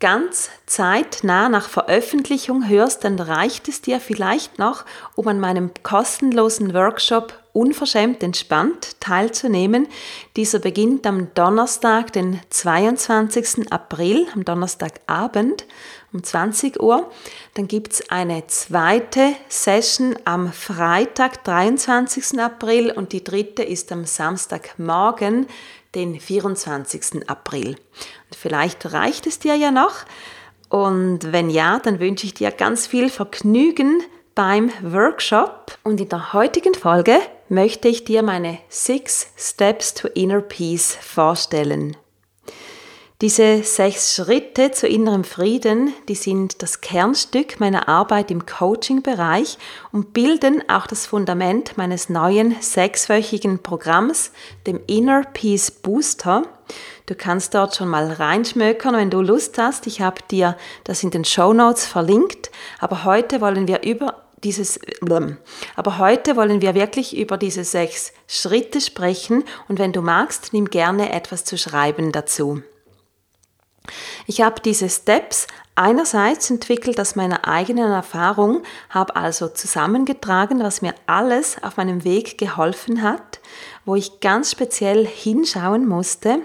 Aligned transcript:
ganz 0.00 0.50
zeitnah 0.66 1.48
nach 1.48 1.68
Veröffentlichung 1.68 2.68
hörst, 2.68 3.04
dann 3.04 3.18
reicht 3.18 3.68
es 3.68 3.80
dir 3.82 4.00
vielleicht 4.00 4.58
noch, 4.58 4.84
um 5.16 5.26
an 5.28 5.40
meinem 5.40 5.70
kostenlosen 5.82 6.74
Workshop 6.74 7.34
Unverschämt 7.52 8.22
entspannt 8.22 9.00
teilzunehmen. 9.00 9.88
Dieser 10.36 10.60
beginnt 10.60 11.04
am 11.08 11.34
Donnerstag, 11.34 12.12
den 12.12 12.38
22. 12.50 13.72
April, 13.72 14.28
am 14.32 14.44
Donnerstagabend 14.44 15.64
um 16.12 16.22
20 16.22 16.80
Uhr. 16.80 17.10
Dann 17.54 17.66
gibt 17.66 17.94
es 17.94 18.10
eine 18.10 18.46
zweite 18.46 19.32
Session 19.48 20.16
am 20.24 20.52
Freitag, 20.52 21.42
23. 21.42 22.38
April 22.38 22.92
und 22.92 23.12
die 23.12 23.24
dritte 23.24 23.64
ist 23.64 23.90
am 23.90 24.04
Samstagmorgen, 24.04 25.46
den 25.98 26.20
24. 26.20 27.28
April. 27.28 27.70
Und 27.70 28.36
vielleicht 28.36 28.92
reicht 28.92 29.26
es 29.26 29.40
dir 29.40 29.56
ja 29.56 29.72
noch. 29.72 30.04
Und 30.68 31.32
wenn 31.32 31.50
ja, 31.50 31.80
dann 31.80 31.98
wünsche 31.98 32.24
ich 32.24 32.34
dir 32.34 32.52
ganz 32.52 32.86
viel 32.86 33.10
Vergnügen 33.10 34.02
beim 34.36 34.70
Workshop. 34.82 35.76
Und 35.82 36.00
in 36.00 36.08
der 36.08 36.32
heutigen 36.32 36.74
Folge 36.74 37.18
möchte 37.48 37.88
ich 37.88 38.04
dir 38.04 38.22
meine 38.22 38.58
Six 38.68 39.32
Steps 39.36 39.94
to 39.94 40.06
Inner 40.08 40.40
Peace 40.40 40.96
vorstellen. 41.00 41.96
Diese 43.20 43.64
sechs 43.64 44.14
Schritte 44.14 44.70
zu 44.70 44.86
innerem 44.86 45.24
Frieden, 45.24 45.92
die 46.08 46.14
sind 46.14 46.62
das 46.62 46.80
Kernstück 46.80 47.58
meiner 47.58 47.88
Arbeit 47.88 48.30
im 48.30 48.46
Coaching-Bereich 48.46 49.58
und 49.90 50.12
bilden 50.12 50.62
auch 50.68 50.86
das 50.86 51.06
Fundament 51.06 51.76
meines 51.76 52.08
neuen 52.08 52.54
sechswöchigen 52.60 53.60
Programms, 53.60 54.30
dem 54.68 54.78
Inner 54.86 55.24
Peace 55.32 55.72
Booster. 55.72 56.44
Du 57.06 57.16
kannst 57.16 57.54
dort 57.54 57.74
schon 57.74 57.88
mal 57.88 58.06
reinschmökern, 58.06 58.94
wenn 58.94 59.10
du 59.10 59.20
Lust 59.20 59.58
hast. 59.58 59.88
Ich 59.88 60.00
habe 60.00 60.22
dir 60.30 60.56
das 60.84 61.02
in 61.02 61.10
den 61.10 61.24
Show 61.24 61.52
Notes 61.52 61.86
verlinkt. 61.86 62.52
Aber 62.78 63.02
heute 63.02 63.40
wollen 63.40 63.66
wir 63.66 63.82
über 63.82 64.26
dieses, 64.44 64.78
aber 65.74 65.98
heute 65.98 66.36
wollen 66.36 66.62
wir 66.62 66.76
wirklich 66.76 67.18
über 67.18 67.36
diese 67.36 67.64
sechs 67.64 68.12
Schritte 68.28 68.80
sprechen 68.80 69.42
und 69.66 69.80
wenn 69.80 69.92
du 69.92 70.02
magst, 70.02 70.52
nimm 70.52 70.70
gerne 70.70 71.10
etwas 71.10 71.44
zu 71.44 71.58
schreiben 71.58 72.12
dazu. 72.12 72.62
Ich 74.26 74.40
habe 74.40 74.60
diese 74.60 74.88
Steps 74.88 75.46
einerseits 75.74 76.50
entwickelt 76.50 77.00
aus 77.00 77.14
meiner 77.14 77.46
eigenen 77.46 77.90
Erfahrung, 77.90 78.62
habe 78.90 79.14
also 79.16 79.48
zusammengetragen, 79.48 80.60
was 80.60 80.82
mir 80.82 80.94
alles 81.06 81.62
auf 81.62 81.76
meinem 81.76 82.04
Weg 82.04 82.36
geholfen 82.38 83.02
hat, 83.02 83.40
wo 83.84 83.94
ich 83.94 84.20
ganz 84.20 84.50
speziell 84.50 85.06
hinschauen 85.06 85.86
musste, 85.86 86.40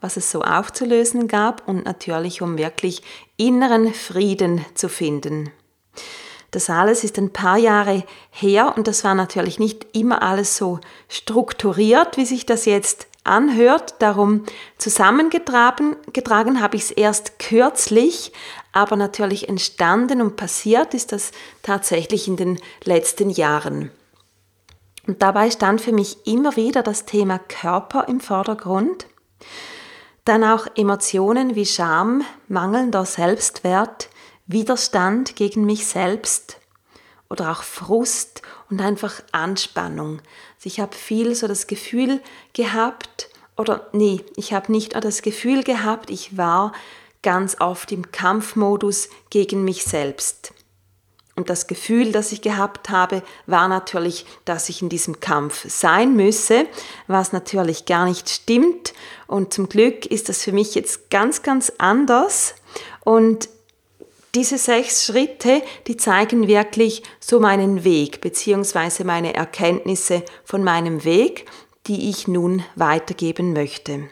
was 0.00 0.16
es 0.16 0.30
so 0.30 0.42
aufzulösen 0.42 1.28
gab 1.28 1.68
und 1.68 1.84
natürlich 1.84 2.40
um 2.40 2.56
wirklich 2.56 3.02
inneren 3.36 3.92
Frieden 3.92 4.64
zu 4.74 4.88
finden. 4.88 5.50
Das 6.50 6.68
alles 6.68 7.04
ist 7.04 7.16
ein 7.18 7.32
paar 7.32 7.58
Jahre 7.58 8.02
her 8.30 8.74
und 8.76 8.88
das 8.88 9.04
war 9.04 9.14
natürlich 9.14 9.58
nicht 9.58 9.86
immer 9.92 10.22
alles 10.22 10.56
so 10.56 10.80
strukturiert, 11.08 12.16
wie 12.16 12.26
sich 12.26 12.44
das 12.44 12.64
jetzt 12.64 13.06
anhört. 13.30 13.94
Darum 14.00 14.44
zusammengetragen 14.76 15.96
getragen 16.12 16.60
habe 16.60 16.76
ich 16.76 16.82
es 16.84 16.90
erst 16.90 17.38
kürzlich, 17.38 18.32
aber 18.72 18.96
natürlich 18.96 19.48
entstanden 19.48 20.20
und 20.20 20.36
passiert 20.36 20.94
ist 20.94 21.12
das 21.12 21.32
tatsächlich 21.62 22.28
in 22.28 22.36
den 22.36 22.60
letzten 22.84 23.30
Jahren. 23.30 23.90
Und 25.06 25.22
dabei 25.22 25.50
stand 25.50 25.80
für 25.80 25.92
mich 25.92 26.26
immer 26.26 26.56
wieder 26.56 26.82
das 26.82 27.06
Thema 27.06 27.38
Körper 27.38 28.06
im 28.08 28.20
Vordergrund. 28.20 29.06
Dann 30.24 30.44
auch 30.44 30.66
Emotionen 30.76 31.54
wie 31.54 31.66
Scham, 31.66 32.22
mangelnder 32.48 33.04
Selbstwert, 33.04 34.10
Widerstand 34.46 35.36
gegen 35.36 35.64
mich 35.64 35.86
selbst 35.86 36.58
oder 37.28 37.52
auch 37.52 37.62
Frust 37.62 38.42
und 38.68 38.80
einfach 38.80 39.22
Anspannung. 39.32 40.20
Also 40.60 40.66
ich 40.66 40.78
habe 40.78 40.94
viel 40.94 41.34
so 41.34 41.48
das 41.48 41.66
Gefühl 41.66 42.20
gehabt, 42.52 43.30
oder 43.56 43.88
nee, 43.92 44.20
ich 44.36 44.52
habe 44.52 44.70
nicht 44.70 44.94
das 44.94 45.22
Gefühl 45.22 45.64
gehabt, 45.64 46.10
ich 46.10 46.36
war 46.36 46.72
ganz 47.22 47.56
oft 47.60 47.90
im 47.92 48.12
Kampfmodus 48.12 49.08
gegen 49.30 49.64
mich 49.64 49.84
selbst. 49.84 50.52
Und 51.34 51.48
das 51.48 51.66
Gefühl, 51.66 52.12
das 52.12 52.32
ich 52.32 52.42
gehabt 52.42 52.90
habe, 52.90 53.22
war 53.46 53.68
natürlich, 53.68 54.26
dass 54.44 54.68
ich 54.68 54.82
in 54.82 54.90
diesem 54.90 55.18
Kampf 55.20 55.64
sein 55.66 56.14
müsse, 56.14 56.66
was 57.06 57.32
natürlich 57.32 57.86
gar 57.86 58.04
nicht 58.04 58.28
stimmt. 58.28 58.92
Und 59.26 59.54
zum 59.54 59.66
Glück 59.66 60.04
ist 60.04 60.28
das 60.28 60.42
für 60.42 60.52
mich 60.52 60.74
jetzt 60.74 61.08
ganz, 61.08 61.42
ganz 61.42 61.72
anders. 61.78 62.54
Und 63.02 63.48
diese 64.34 64.58
sechs 64.58 65.04
Schritte, 65.04 65.62
die 65.86 65.96
zeigen 65.96 66.46
wirklich 66.46 67.02
so 67.18 67.40
meinen 67.40 67.84
Weg 67.84 68.20
beziehungsweise 68.20 69.04
meine 69.04 69.34
Erkenntnisse 69.34 70.24
von 70.44 70.62
meinem 70.62 71.04
Weg, 71.04 71.46
die 71.86 72.10
ich 72.10 72.28
nun 72.28 72.62
weitergeben 72.76 73.52
möchte. 73.52 74.08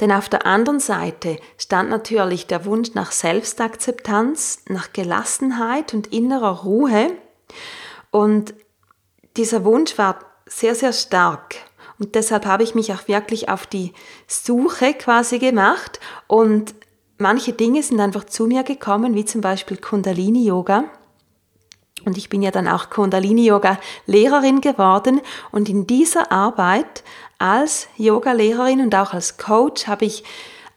Denn 0.00 0.10
auf 0.10 0.28
der 0.28 0.46
anderen 0.46 0.80
Seite 0.80 1.38
stand 1.56 1.90
natürlich 1.90 2.46
der 2.46 2.64
Wunsch 2.64 2.94
nach 2.94 3.12
Selbstakzeptanz, 3.12 4.62
nach 4.68 4.92
Gelassenheit 4.92 5.94
und 5.94 6.08
innerer 6.08 6.62
Ruhe. 6.64 7.12
Und 8.10 8.54
dieser 9.36 9.64
Wunsch 9.64 9.98
war 9.98 10.18
sehr, 10.46 10.74
sehr 10.74 10.92
stark. 10.92 11.56
Und 11.98 12.14
deshalb 12.14 12.46
habe 12.46 12.64
ich 12.64 12.74
mich 12.74 12.92
auch 12.92 13.06
wirklich 13.06 13.48
auf 13.48 13.66
die 13.66 13.92
Suche 14.26 14.94
quasi 14.94 15.38
gemacht 15.38 16.00
und 16.26 16.74
manche 17.22 17.52
Dinge 17.52 17.82
sind 17.82 18.00
einfach 18.00 18.24
zu 18.24 18.46
mir 18.46 18.62
gekommen, 18.64 19.14
wie 19.14 19.24
zum 19.24 19.40
Beispiel 19.40 19.78
Kundalini 19.78 20.44
Yoga. 20.44 20.84
Und 22.04 22.18
ich 22.18 22.28
bin 22.28 22.42
ja 22.42 22.50
dann 22.50 22.68
auch 22.68 22.90
Kundalini 22.90 23.46
Yoga 23.46 23.78
Lehrerin 24.06 24.60
geworden 24.60 25.20
und 25.52 25.68
in 25.68 25.86
dieser 25.86 26.32
Arbeit 26.32 27.04
als 27.38 27.88
Yoga 27.96 28.32
Lehrerin 28.32 28.80
und 28.80 28.94
auch 28.94 29.14
als 29.14 29.38
Coach 29.38 29.86
habe 29.86 30.04
ich 30.04 30.24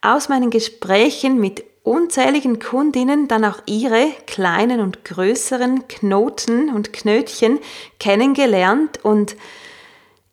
aus 0.02 0.30
meinen 0.30 0.52
Gesprächen 0.52 1.40
mit 1.40 1.66
unzähligen 1.84 2.60
Kundinnen 2.60 3.28
dann 3.28 3.46
auch 3.46 3.60
ihre 3.66 4.08
kleinen 4.28 4.82
und 4.82 5.04
größeren 5.04 5.88
Knoten 5.88 6.70
und 6.70 6.94
Knötchen 6.94 7.60
kennengelernt 8.00 9.04
und 9.04 9.36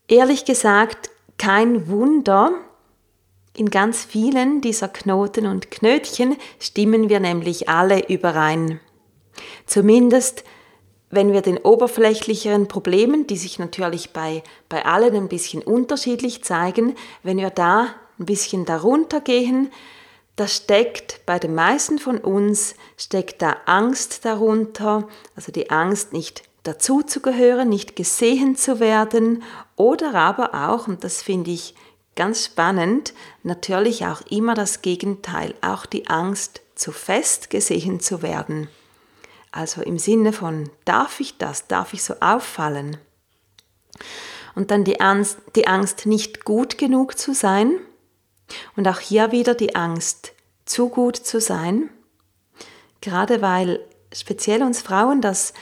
ehrlich 0.08 0.44
gesagt 0.44 1.10
kein 1.38 1.88
Wunder, 1.88 2.52
in 3.54 3.70
ganz 3.70 4.04
vielen 4.04 4.60
dieser 4.60 4.88
Knoten 4.88 5.46
und 5.46 5.70
Knötchen 5.70 6.36
stimmen 6.58 7.08
wir 7.08 7.20
nämlich 7.20 7.68
alle 7.68 8.08
überein. 8.08 8.80
Zumindest 9.66 10.44
wenn 11.12 11.34
wir 11.34 11.42
den 11.42 11.58
oberflächlicheren 11.58 12.68
Problemen, 12.68 13.26
die 13.26 13.36
sich 13.36 13.58
natürlich 13.58 14.14
bei, 14.14 14.42
bei 14.70 14.86
allen 14.86 15.14
ein 15.14 15.28
bisschen 15.28 15.62
unterschiedlich 15.62 16.42
zeigen, 16.42 16.96
wenn 17.22 17.36
wir 17.36 17.50
da 17.50 17.88
ein 18.18 18.24
bisschen 18.24 18.64
darunter 18.64 19.20
gehen, 19.20 19.70
da 20.36 20.48
steckt 20.48 21.20
bei 21.26 21.38
den 21.38 21.54
meisten 21.54 21.98
von 21.98 22.16
uns, 22.16 22.74
steckt 22.96 23.42
da 23.42 23.56
Angst 23.66 24.24
darunter, 24.24 25.06
also 25.36 25.52
die 25.52 25.70
Angst 25.70 26.14
nicht 26.14 26.44
dazu 26.62 27.02
zu 27.02 27.20
gehören, 27.20 27.68
nicht 27.68 27.94
gesehen 27.94 28.56
zu 28.56 28.80
werden 28.80 29.42
oder 29.76 30.14
aber 30.14 30.70
auch, 30.70 30.88
und 30.88 31.04
das 31.04 31.20
finde 31.20 31.50
ich 31.50 31.74
Ganz 32.14 32.44
spannend, 32.44 33.14
natürlich 33.42 34.04
auch 34.04 34.20
immer 34.30 34.54
das 34.54 34.82
Gegenteil, 34.82 35.54
auch 35.62 35.86
die 35.86 36.08
Angst, 36.08 36.60
zu 36.74 36.92
fest 36.92 37.48
gesehen 37.48 38.00
zu 38.00 38.22
werden. 38.22 38.68
Also 39.50 39.82
im 39.82 39.98
Sinne 39.98 40.32
von, 40.32 40.70
darf 40.84 41.20
ich 41.20 41.38
das, 41.38 41.68
darf 41.68 41.92
ich 41.92 42.02
so 42.02 42.14
auffallen? 42.20 42.96
Und 44.54 44.70
dann 44.70 44.84
die 44.84 45.00
Angst, 45.00 45.38
die 45.54 45.66
Angst, 45.66 46.06
nicht 46.06 46.44
gut 46.44 46.78
genug 46.78 47.18
zu 47.18 47.34
sein. 47.34 47.78
Und 48.76 48.88
auch 48.88 48.98
hier 48.98 49.32
wieder 49.32 49.54
die 49.54 49.74
Angst, 49.74 50.32
zu 50.64 50.88
gut 50.88 51.16
zu 51.16 51.40
sein. 51.40 51.90
Gerade 53.00 53.40
weil 53.40 53.80
speziell 54.12 54.62
uns 54.62 54.82
Frauen 54.82 55.20
das 55.20 55.54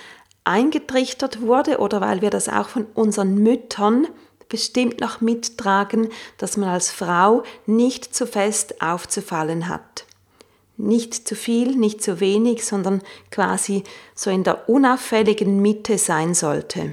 eingetrichtert 0.44 1.42
wurde 1.42 1.78
oder 1.78 2.00
weil 2.00 2.22
wir 2.22 2.30
das 2.30 2.48
auch 2.48 2.68
von 2.68 2.86
unseren 2.94 3.34
Müttern 3.34 4.08
bestimmt 4.50 5.00
noch 5.00 5.22
mittragen, 5.22 6.10
dass 6.36 6.58
man 6.58 6.68
als 6.68 6.90
Frau 6.90 7.42
nicht 7.64 8.14
zu 8.14 8.26
fest 8.26 8.82
aufzufallen 8.82 9.68
hat. 9.68 10.04
nicht 10.80 11.28
zu 11.28 11.36
viel, 11.36 11.76
nicht 11.76 12.02
zu 12.02 12.20
wenig, 12.20 12.64
sondern 12.64 13.02
quasi 13.30 13.84
so 14.14 14.30
in 14.30 14.44
der 14.44 14.68
unauffälligen 14.68 15.60
Mitte 15.60 15.98
sein 15.98 16.34
sollte. 16.34 16.92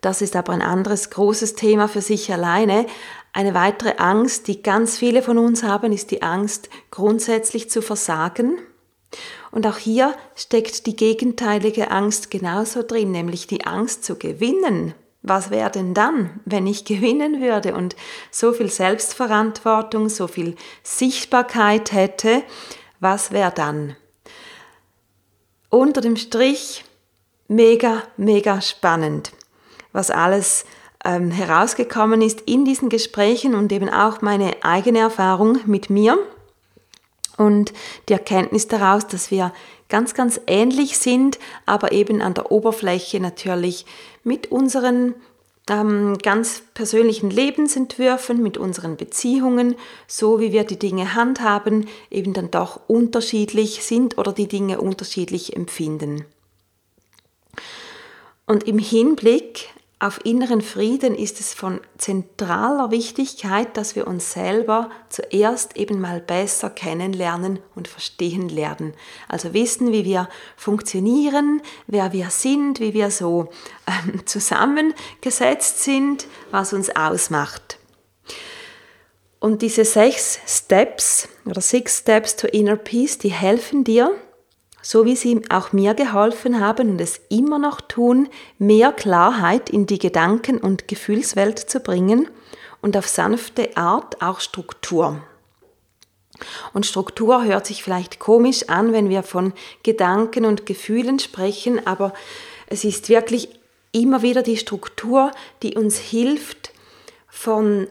Das 0.00 0.20
ist 0.20 0.34
aber 0.34 0.52
ein 0.52 0.62
anderes 0.62 1.10
großes 1.10 1.54
Thema 1.54 1.88
für 1.88 2.00
sich 2.00 2.32
alleine. 2.32 2.86
Eine 3.32 3.54
weitere 3.54 3.96
Angst, 3.98 4.48
die 4.48 4.62
ganz 4.62 4.98
viele 4.98 5.22
von 5.22 5.38
uns 5.38 5.62
haben, 5.62 5.92
ist 5.92 6.10
die 6.10 6.22
Angst, 6.22 6.70
grundsätzlich 6.90 7.70
zu 7.70 7.82
versagen. 7.82 8.58
Und 9.52 9.66
auch 9.66 9.76
hier 9.76 10.14
steckt 10.34 10.86
die 10.86 10.96
gegenteilige 10.96 11.90
Angst 11.90 12.30
genauso 12.30 12.82
drin, 12.82 13.12
nämlich 13.12 13.46
die 13.46 13.64
Angst 13.64 14.04
zu 14.04 14.16
gewinnen. 14.16 14.94
Was 15.22 15.50
wäre 15.50 15.70
denn 15.70 15.94
dann, 15.94 16.40
wenn 16.44 16.66
ich 16.66 16.84
gewinnen 16.84 17.40
würde 17.40 17.74
und 17.74 17.94
so 18.30 18.52
viel 18.52 18.68
Selbstverantwortung, 18.68 20.08
so 20.08 20.26
viel 20.26 20.56
Sichtbarkeit 20.82 21.92
hätte? 21.92 22.42
Was 22.98 23.30
wäre 23.30 23.52
dann? 23.54 23.96
Unter 25.70 26.00
dem 26.00 26.16
Strich 26.16 26.84
mega, 27.46 28.02
mega 28.16 28.60
spannend, 28.60 29.32
was 29.92 30.10
alles 30.10 30.64
ähm, 31.04 31.30
herausgekommen 31.30 32.20
ist 32.20 32.42
in 32.42 32.64
diesen 32.64 32.88
Gesprächen 32.88 33.54
und 33.54 33.72
eben 33.72 33.88
auch 33.88 34.22
meine 34.22 34.56
eigene 34.62 35.00
Erfahrung 35.00 35.58
mit 35.66 35.88
mir 35.88 36.18
und 37.36 37.72
die 38.08 38.12
Erkenntnis 38.12 38.68
daraus, 38.68 39.06
dass 39.06 39.30
wir 39.30 39.52
ganz, 39.88 40.14
ganz 40.14 40.40
ähnlich 40.46 40.98
sind, 40.98 41.38
aber 41.66 41.92
eben 41.92 42.22
an 42.22 42.34
der 42.34 42.50
Oberfläche 42.50 43.20
natürlich 43.20 43.84
mit 44.24 44.50
unseren 44.50 45.14
ähm, 45.68 46.18
ganz 46.18 46.62
persönlichen 46.74 47.30
Lebensentwürfen, 47.30 48.42
mit 48.42 48.58
unseren 48.58 48.96
Beziehungen, 48.96 49.76
so 50.06 50.40
wie 50.40 50.52
wir 50.52 50.64
die 50.64 50.78
Dinge 50.78 51.14
handhaben, 51.14 51.88
eben 52.10 52.32
dann 52.32 52.50
doch 52.50 52.80
unterschiedlich 52.88 53.84
sind 53.84 54.18
oder 54.18 54.32
die 54.32 54.48
Dinge 54.48 54.80
unterschiedlich 54.80 55.56
empfinden. 55.56 56.24
Und 58.46 58.66
im 58.66 58.78
Hinblick 58.78 59.68
auf 60.02 60.18
inneren 60.24 60.62
Frieden 60.62 61.14
ist 61.14 61.38
es 61.38 61.54
von 61.54 61.80
zentraler 61.96 62.90
Wichtigkeit, 62.90 63.76
dass 63.76 63.94
wir 63.94 64.08
uns 64.08 64.32
selber 64.32 64.90
zuerst 65.08 65.76
eben 65.76 66.00
mal 66.00 66.20
besser 66.20 66.70
kennenlernen 66.70 67.60
und 67.76 67.86
verstehen 67.86 68.48
lernen. 68.48 68.94
Also 69.28 69.54
wissen, 69.54 69.92
wie 69.92 70.04
wir 70.04 70.28
funktionieren, 70.56 71.62
wer 71.86 72.12
wir 72.12 72.30
sind, 72.30 72.80
wie 72.80 72.94
wir 72.94 73.12
so 73.12 73.50
ähm, 73.86 74.22
zusammengesetzt 74.26 75.84
sind, 75.84 76.26
was 76.50 76.72
uns 76.72 76.90
ausmacht. 76.90 77.78
Und 79.38 79.62
diese 79.62 79.84
sechs 79.84 80.40
Steps 80.48 81.28
oder 81.44 81.60
Six 81.60 81.98
Steps 81.98 82.34
to 82.34 82.48
Inner 82.48 82.76
Peace, 82.76 83.18
die 83.18 83.30
helfen 83.30 83.84
dir, 83.84 84.12
so 84.82 85.04
wie 85.04 85.16
sie 85.16 85.40
auch 85.48 85.72
mir 85.72 85.94
geholfen 85.94 86.60
haben 86.60 86.90
und 86.90 87.00
es 87.00 87.20
immer 87.28 87.58
noch 87.58 87.80
tun, 87.80 88.28
mehr 88.58 88.92
Klarheit 88.92 89.70
in 89.70 89.86
die 89.86 89.98
Gedanken- 89.98 90.58
und 90.58 90.88
Gefühlswelt 90.88 91.58
zu 91.58 91.80
bringen 91.80 92.28
und 92.80 92.96
auf 92.96 93.06
sanfte 93.08 93.76
Art 93.76 94.20
auch 94.20 94.40
Struktur. 94.40 95.22
Und 96.72 96.86
Struktur 96.86 97.44
hört 97.44 97.66
sich 97.66 97.84
vielleicht 97.84 98.18
komisch 98.18 98.68
an, 98.68 98.92
wenn 98.92 99.08
wir 99.08 99.22
von 99.22 99.52
Gedanken 99.84 100.44
und 100.44 100.66
Gefühlen 100.66 101.20
sprechen, 101.20 101.86
aber 101.86 102.12
es 102.66 102.84
ist 102.84 103.08
wirklich 103.08 103.48
immer 103.92 104.22
wieder 104.22 104.42
die 104.42 104.56
Struktur, 104.56 105.30
die 105.62 105.76
uns 105.76 105.98
hilft, 105.98 106.72
von 107.28 107.86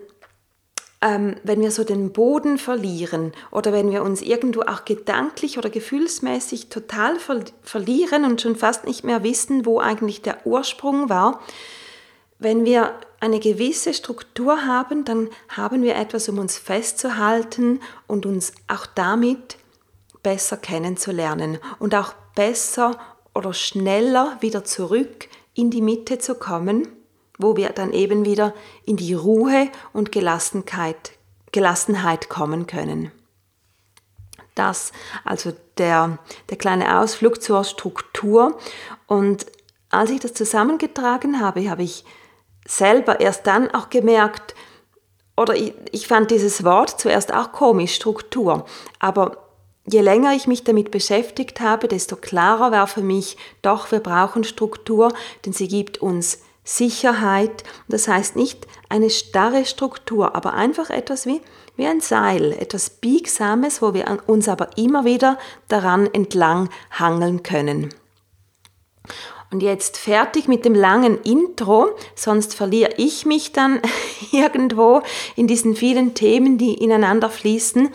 ähm, 1.01 1.35
wenn 1.43 1.61
wir 1.61 1.71
so 1.71 1.83
den 1.83 2.11
Boden 2.11 2.57
verlieren 2.57 3.33
oder 3.49 3.73
wenn 3.73 3.91
wir 3.91 4.03
uns 4.03 4.21
irgendwo 4.21 4.61
auch 4.61 4.85
gedanklich 4.85 5.57
oder 5.57 5.69
gefühlsmäßig 5.69 6.69
total 6.69 7.17
ver 7.17 7.41
verlieren 7.63 8.25
und 8.25 8.41
schon 8.41 8.55
fast 8.55 8.85
nicht 8.85 9.03
mehr 9.03 9.23
wissen, 9.23 9.65
wo 9.65 9.79
eigentlich 9.79 10.21
der 10.21 10.45
Ursprung 10.45 11.09
war, 11.09 11.41
wenn 12.37 12.65
wir 12.65 12.93
eine 13.19 13.39
gewisse 13.39 13.93
Struktur 13.93 14.65
haben, 14.65 15.05
dann 15.05 15.29
haben 15.49 15.83
wir 15.83 15.95
etwas, 15.95 16.27
um 16.29 16.39
uns 16.39 16.57
festzuhalten 16.57 17.79
und 18.07 18.25
uns 18.25 18.53
auch 18.67 18.85
damit 18.85 19.57
besser 20.23 20.57
kennenzulernen 20.57 21.57
und 21.79 21.95
auch 21.95 22.13
besser 22.35 22.97
oder 23.33 23.53
schneller 23.53 24.37
wieder 24.39 24.63
zurück 24.63 25.27
in 25.53 25.71
die 25.71 25.81
Mitte 25.81 26.19
zu 26.19 26.35
kommen 26.35 26.87
wo 27.41 27.55
wir 27.55 27.69
dann 27.69 27.93
eben 27.93 28.25
wieder 28.25 28.53
in 28.85 28.97
die 28.97 29.13
Ruhe 29.13 29.69
und 29.93 30.11
Gelassenheit, 30.11 31.13
Gelassenheit 31.51 32.29
kommen 32.29 32.67
können. 32.67 33.11
Das 34.55 34.91
also 35.23 35.53
der, 35.77 36.19
der 36.49 36.57
kleine 36.57 36.99
Ausflug 36.99 37.41
zur 37.41 37.63
Struktur. 37.63 38.57
Und 39.07 39.45
als 39.89 40.09
ich 40.09 40.19
das 40.19 40.33
zusammengetragen 40.33 41.39
habe, 41.39 41.69
habe 41.69 41.83
ich 41.83 42.05
selber 42.67 43.19
erst 43.19 43.47
dann 43.47 43.71
auch 43.71 43.89
gemerkt, 43.89 44.55
oder 45.37 45.55
ich, 45.55 45.73
ich 45.91 46.07
fand 46.07 46.29
dieses 46.29 46.63
Wort 46.63 46.99
zuerst 46.99 47.33
auch 47.33 47.51
komisch, 47.51 47.95
Struktur, 47.95 48.65
aber 48.99 49.37
je 49.85 50.01
länger 50.01 50.33
ich 50.35 50.47
mich 50.47 50.63
damit 50.63 50.91
beschäftigt 50.91 51.59
habe, 51.59 51.87
desto 51.87 52.15
klarer 52.15 52.71
war 52.71 52.87
für 52.87 53.01
mich, 53.01 53.37
doch, 53.61 53.91
wir 53.91 53.99
brauchen 53.99 54.43
Struktur, 54.43 55.11
denn 55.45 55.53
sie 55.53 55.67
gibt 55.67 55.97
uns 55.99 56.43
Sicherheit. 56.63 57.63
Das 57.87 58.07
heißt 58.07 58.35
nicht 58.35 58.67
eine 58.89 59.09
starre 59.09 59.65
Struktur, 59.65 60.35
aber 60.35 60.53
einfach 60.53 60.89
etwas 60.89 61.25
wie, 61.25 61.41
wie 61.75 61.87
ein 61.87 62.01
Seil, 62.01 62.53
etwas 62.53 62.89
Biegsames, 62.89 63.81
wo 63.81 63.93
wir 63.93 64.05
uns 64.27 64.47
aber 64.47 64.77
immer 64.77 65.05
wieder 65.05 65.37
daran 65.67 66.07
entlang 66.13 66.69
hangeln 66.91 67.43
können. 67.43 67.89
Und 69.51 69.61
jetzt 69.61 69.97
fertig 69.97 70.47
mit 70.47 70.63
dem 70.63 70.73
langen 70.73 71.21
Intro, 71.23 71.89
sonst 72.15 72.55
verliere 72.55 72.93
ich 72.95 73.25
mich 73.25 73.51
dann 73.51 73.81
irgendwo 74.31 75.01
in 75.35 75.47
diesen 75.47 75.75
vielen 75.75 76.13
Themen, 76.13 76.57
die 76.57 76.75
ineinander 76.75 77.29
fließen. 77.29 77.89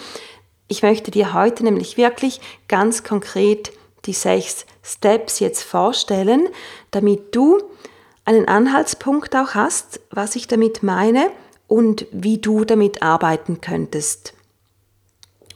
Ich 0.68 0.82
möchte 0.82 1.10
dir 1.10 1.32
heute 1.32 1.64
nämlich 1.64 1.96
wirklich 1.96 2.40
ganz 2.68 3.04
konkret 3.04 3.72
die 4.04 4.12
sechs 4.12 4.66
Steps 4.82 5.40
jetzt 5.40 5.62
vorstellen, 5.62 6.48
damit 6.90 7.34
du 7.34 7.62
einen 8.26 8.46
Anhaltspunkt 8.46 9.34
auch 9.34 9.54
hast, 9.54 10.00
was 10.10 10.36
ich 10.36 10.46
damit 10.46 10.82
meine 10.82 11.30
und 11.66 12.06
wie 12.12 12.38
du 12.38 12.64
damit 12.64 13.02
arbeiten 13.02 13.60
könntest. 13.60 14.34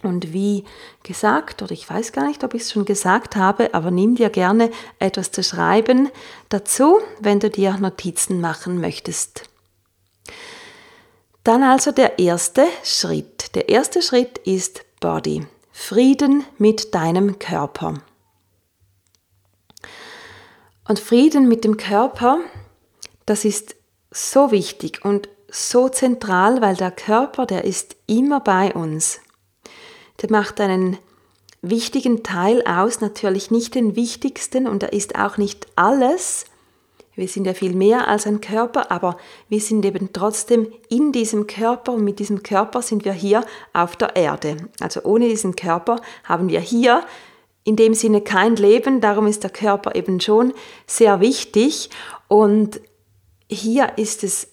Und 0.03 0.33
wie 0.33 0.65
gesagt, 1.03 1.61
oder 1.61 1.73
ich 1.73 1.89
weiß 1.89 2.12
gar 2.12 2.27
nicht, 2.27 2.43
ob 2.43 2.55
ich 2.55 2.62
es 2.62 2.73
schon 2.73 2.87
gesagt 2.87 3.37
habe, 3.37 3.75
aber 3.75 3.91
nimm 3.91 4.15
dir 4.15 4.31
gerne 4.31 4.71
etwas 4.99 5.31
zu 5.31 5.43
schreiben 5.43 6.09
dazu, 6.49 6.99
wenn 7.21 7.39
du 7.39 7.50
dir 7.50 7.77
Notizen 7.77 8.41
machen 8.41 8.81
möchtest. 8.81 9.43
Dann 11.45 11.62
also 11.62 11.93
der 11.93 12.19
erste 12.19 12.67
Schritt. 12.83 13.55
Der 13.55 13.69
erste 13.69 14.00
Schritt 14.00 14.39
ist 14.39 14.85
Body. 15.00 15.47
Frieden 15.71 16.45
mit 16.57 16.95
deinem 16.95 17.39
Körper. 17.39 17.95
Und 20.89 20.99
Frieden 20.99 21.47
mit 21.47 21.65
dem 21.65 21.77
Körper 21.77 22.41
das 23.31 23.45
ist 23.45 23.77
so 24.11 24.51
wichtig 24.51 25.05
und 25.05 25.29
so 25.49 25.89
zentral, 25.89 26.61
weil 26.61 26.75
der 26.75 26.91
Körper, 26.91 27.47
der 27.47 27.65
ist 27.65 27.95
immer 28.09 28.41
bei 28.41 28.75
uns. 28.75 29.21
Der 30.21 30.33
macht 30.33 30.61
einen 30.61 30.99
wichtigen 31.63 32.25
Teil 32.25 32.65
aus, 32.67 33.01
natürlich 33.01 33.53
nicht 33.53 33.77
den 33.77 33.95
wichtigsten 33.95 34.67
und 34.67 34.83
er 34.83 34.93
ist 34.93 35.15
auch 35.17 35.39
nicht 35.39 35.69
alles. 35.77 36.45
Wir 37.15 37.29
sind 37.29 37.47
ja 37.47 37.55
viel 37.55 37.73
mehr 37.73 38.09
als 38.09 38.27
ein 38.27 38.41
Körper, 38.41 38.91
aber 38.91 39.17
wir 39.49 39.61
sind 39.61 39.85
eben 39.85 40.13
trotzdem 40.13 40.67
in 40.89 41.13
diesem 41.13 41.47
Körper 41.47 41.93
und 41.93 42.03
mit 42.03 42.19
diesem 42.19 42.43
Körper 42.43 42.83
sind 42.83 43.05
wir 43.05 43.13
hier 43.13 43.45
auf 43.73 43.95
der 43.95 44.17
Erde. 44.17 44.57
Also 44.81 45.03
ohne 45.05 45.29
diesen 45.29 45.55
Körper 45.55 46.01
haben 46.25 46.49
wir 46.49 46.61
hier 46.61 47.05
in 47.63 47.77
dem 47.77 47.95
Sinne 47.95 48.23
kein 48.23 48.57
Leben, 48.57 49.01
darum 49.01 49.29
ist 49.29 49.45
der 49.45 49.51
Körper 49.51 49.95
eben 49.95 50.19
schon 50.19 50.53
sehr 50.89 51.21
wichtig 51.21 51.91
und 52.27 52.81
hier 53.50 53.99
ist 53.99 54.25
es 54.25 54.49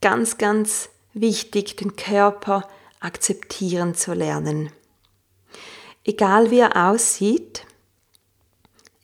ganz, 0.00 0.38
ganz 0.38 0.88
wichtig, 1.12 1.76
den 1.76 1.96
Körper 1.96 2.68
akzeptieren 3.00 3.94
zu 3.94 4.14
lernen. 4.14 4.70
Egal 6.04 6.50
wie 6.50 6.60
er 6.60 6.90
aussieht, 6.90 7.66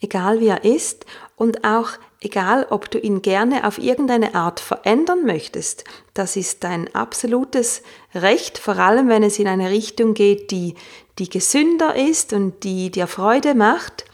egal 0.01 0.41
wie 0.41 0.49
er 0.49 0.65
ist 0.65 1.05
und 1.37 1.65
auch 1.65 1.91
egal 2.21 2.67
ob 2.71 2.91
du 2.91 2.99
ihn 2.99 3.23
gerne 3.23 3.67
auf 3.67 3.79
irgendeine 3.79 4.37
Art 4.37 4.61
verändern 4.61 5.25
möchtest, 5.25 5.85
das 6.15 6.37
ist 6.37 6.63
dein 6.63 6.95
absolutes 6.95 7.83
Recht, 8.15 8.59
vor 8.59 8.79
allem 8.79 9.09
wenn 9.09 9.25
es 9.25 9.41
in 9.41 9.49
eine 9.49 9.71
Richtung 9.71 10.15
geht, 10.15 10.53
die, 10.53 10.77
die 11.19 11.29
gesünder 11.29 11.97
ist 11.97 12.33
und 12.33 12.63
die 12.63 12.91
dir 12.91 13.09
Freude 13.09 13.55
macht. 13.55 14.05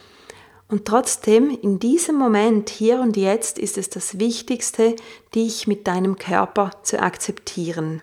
Und 0.69 0.85
trotzdem, 0.85 1.51
in 1.51 1.79
diesem 1.79 2.17
Moment, 2.17 2.69
hier 2.69 3.01
und 3.01 3.17
jetzt, 3.17 3.59
ist 3.59 3.79
es 3.79 3.89
das 3.89 4.19
Wichtigste, 4.19 4.97
dich 5.35 5.67
mit 5.67 5.87
deinem 5.87 6.17
Körper 6.17 6.73
zu 6.83 7.01
akzeptieren. 7.01 8.03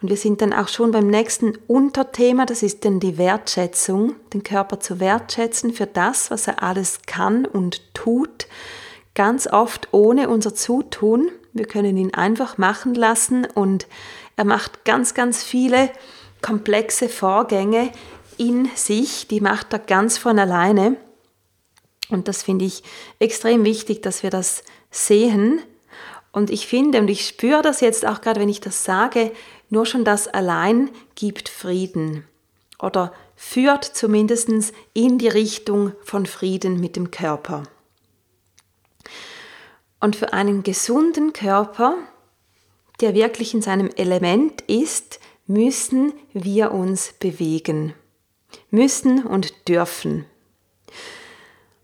Und 0.00 0.08
wir 0.10 0.16
sind 0.16 0.40
dann 0.40 0.52
auch 0.52 0.68
schon 0.68 0.90
beim 0.90 1.08
nächsten 1.08 1.56
Unterthema, 1.66 2.46
das 2.46 2.62
ist 2.62 2.84
dann 2.84 3.00
die 3.00 3.18
Wertschätzung, 3.18 4.14
den 4.32 4.42
Körper 4.42 4.80
zu 4.80 5.00
wertschätzen 5.00 5.72
für 5.72 5.86
das, 5.86 6.30
was 6.30 6.48
er 6.48 6.62
alles 6.62 7.00
kann 7.06 7.46
und 7.46 7.94
tut, 7.94 8.46
ganz 9.14 9.46
oft 9.46 9.88
ohne 9.92 10.28
unser 10.28 10.54
Zutun. 10.54 11.30
Wir 11.52 11.66
können 11.66 11.96
ihn 11.96 12.12
einfach 12.12 12.58
machen 12.58 12.94
lassen 12.94 13.46
und 13.54 13.86
er 14.36 14.44
macht 14.44 14.84
ganz, 14.84 15.14
ganz 15.14 15.42
viele 15.42 15.90
komplexe 16.42 17.08
Vorgänge 17.08 17.90
in 18.36 18.68
sich, 18.74 19.26
die 19.28 19.40
macht 19.40 19.72
er 19.72 19.78
ganz 19.78 20.18
von 20.18 20.38
alleine. 20.38 20.96
Und 22.08 22.28
das 22.28 22.42
finde 22.42 22.64
ich 22.64 22.82
extrem 23.18 23.64
wichtig, 23.64 24.02
dass 24.02 24.22
wir 24.22 24.30
das 24.30 24.62
sehen. 24.90 25.60
Und 26.32 26.50
ich 26.50 26.66
finde 26.66 26.98
und 26.98 27.08
ich 27.08 27.26
spüre 27.26 27.62
das 27.62 27.80
jetzt 27.80 28.06
auch 28.06 28.20
gerade, 28.20 28.40
wenn 28.40 28.48
ich 28.48 28.60
das 28.60 28.84
sage, 28.84 29.32
nur 29.70 29.86
schon 29.86 30.04
das 30.04 30.28
allein 30.28 30.90
gibt 31.14 31.48
Frieden 31.48 32.24
oder 32.78 33.12
führt 33.34 33.84
zumindest 33.84 34.48
in 34.92 35.18
die 35.18 35.28
Richtung 35.28 35.92
von 36.02 36.26
Frieden 36.26 36.80
mit 36.80 36.96
dem 36.96 37.10
Körper. 37.10 37.64
Und 40.00 40.16
für 40.16 40.32
einen 40.32 40.62
gesunden 40.62 41.32
Körper, 41.32 41.96
der 43.00 43.14
wirklich 43.14 43.54
in 43.54 43.62
seinem 43.62 43.90
Element 43.96 44.60
ist, 44.62 45.20
müssen 45.46 46.12
wir 46.32 46.72
uns 46.72 47.14
bewegen. 47.18 47.94
Müssen 48.70 49.24
und 49.24 49.68
dürfen. 49.68 50.26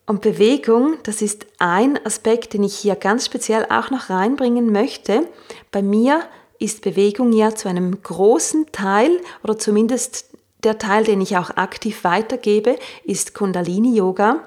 Und 0.07 0.21
Bewegung, 0.21 0.97
das 1.05 1.23
ist 1.23 1.47
ein 1.59 1.99
Aspekt, 2.05 2.55
den 2.55 2.65
ich 2.65 2.77
hier 2.77 2.97
ganz 2.97 3.27
speziell 3.27 3.67
auch 3.71 3.91
noch 3.91 4.11
reinbringen 4.11 4.73
möchte. 4.73 5.29
Bei 5.71 5.81
mir 5.81 6.23
ist 6.59 6.83
Bewegung 6.83 7.33
ja 7.33 7.55
zu 7.55 7.69
einem 7.69 8.03
großen 8.03 8.67
Teil 8.73 9.21
oder 9.43 9.59
zumindest 9.59 10.27
der 10.65 10.79
Teil, 10.79 11.05
den 11.05 11.21
ich 11.21 11.37
auch 11.37 11.51
aktiv 11.51 12.05
weitergebe, 12.05 12.79
ist 13.05 13.35
Kundalini 13.35 13.97
Yoga, 13.97 14.41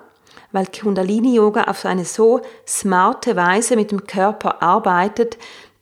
weil 0.52 0.68
Kundalini 0.68 1.36
Yoga 1.36 1.66
auf 1.66 1.86
eine 1.86 2.06
so 2.06 2.42
smarte 2.66 3.36
Weise 3.36 3.76
mit 3.76 3.92
dem 3.92 4.08
Körper 4.08 4.62
arbeitet, 4.62 5.38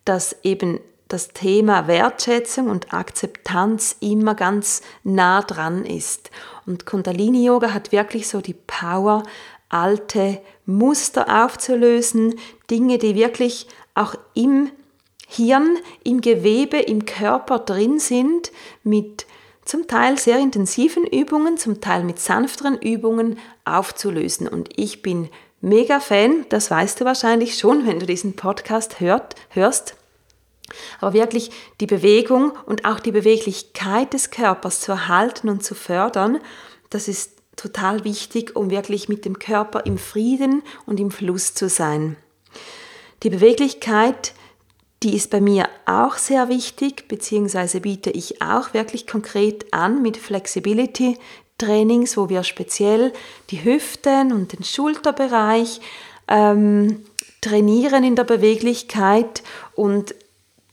dass 0.05 0.35
eben 0.43 0.79
das 1.07 1.27
Thema 1.27 1.87
Wertschätzung 1.87 2.69
und 2.69 2.91
Akzeptanz 2.91 3.97
immer 3.99 4.33
ganz 4.33 4.81
nah 5.03 5.43
dran 5.43 5.85
ist. 5.85 6.31
Und 6.65 6.87
Kundalini 6.87 7.45
Yoga 7.45 7.71
hat 7.71 7.91
wirklich 7.91 8.27
so 8.27 8.41
die 8.41 8.55
Power, 8.55 9.21
alte 9.73 10.39
Muster 10.65 11.43
aufzulösen, 11.43 12.35
Dinge, 12.69 12.97
die 12.97 13.15
wirklich 13.15 13.67
auch 13.95 14.15
im 14.33 14.71
Hirn, 15.27 15.77
im 16.03 16.21
Gewebe, 16.21 16.77
im 16.77 17.05
Körper 17.05 17.59
drin 17.59 17.99
sind, 17.99 18.51
mit 18.83 19.25
zum 19.65 19.87
Teil 19.87 20.17
sehr 20.17 20.39
intensiven 20.39 21.05
Übungen, 21.05 21.57
zum 21.57 21.81
Teil 21.81 22.03
mit 22.03 22.19
sanfteren 22.19 22.77
Übungen 22.77 23.39
aufzulösen. 23.65 24.47
Und 24.47 24.69
ich 24.75 25.01
bin 25.01 25.29
mega 25.61 25.99
Fan, 25.99 26.45
das 26.49 26.69
weißt 26.69 27.01
du 27.01 27.05
wahrscheinlich 27.05 27.57
schon, 27.57 27.87
wenn 27.87 27.99
du 27.99 28.05
diesen 28.05 28.35
Podcast 28.35 28.99
hört, 28.99 29.35
hörst. 29.49 29.95
Aber 30.99 31.13
wirklich 31.13 31.51
die 31.79 31.87
Bewegung 31.87 32.51
und 32.65 32.85
auch 32.85 32.99
die 32.99 33.11
Beweglichkeit 33.11 34.13
des 34.13 34.31
Körpers 34.31 34.81
zu 34.81 34.91
erhalten 34.91 35.49
und 35.49 35.63
zu 35.63 35.75
fördern, 35.75 36.39
das 36.89 37.07
ist 37.07 37.32
total 37.55 38.03
wichtig, 38.03 38.55
um 38.55 38.69
wirklich 38.69 39.09
mit 39.09 39.25
dem 39.25 39.39
Körper 39.39 39.85
im 39.85 39.97
Frieden 39.97 40.63
und 40.85 40.99
im 40.99 41.11
Fluss 41.11 41.53
zu 41.53 41.69
sein. 41.69 42.15
Die 43.23 43.29
Beweglichkeit, 43.29 44.33
die 45.01 45.15
ist 45.15 45.29
bei 45.29 45.41
mir 45.41 45.69
auch 45.85 46.17
sehr 46.17 46.49
wichtig, 46.49 47.07
beziehungsweise 47.07 47.81
biete 47.81 48.09
ich 48.09 48.41
auch 48.41 48.73
wirklich 48.73 49.07
konkret 49.07 49.73
an 49.73 50.01
mit 50.01 50.17
Flexibility 50.17 51.17
Trainings, 51.57 52.17
wo 52.17 52.29
wir 52.29 52.43
speziell 52.43 53.13
die 53.49 53.63
Hüften 53.63 54.33
und 54.33 54.53
den 54.53 54.63
Schulterbereich 54.63 55.79
ähm, 56.27 57.05
trainieren 57.41 58.03
in 58.03 58.15
der 58.15 58.23
Beweglichkeit 58.23 59.43
und 59.75 60.15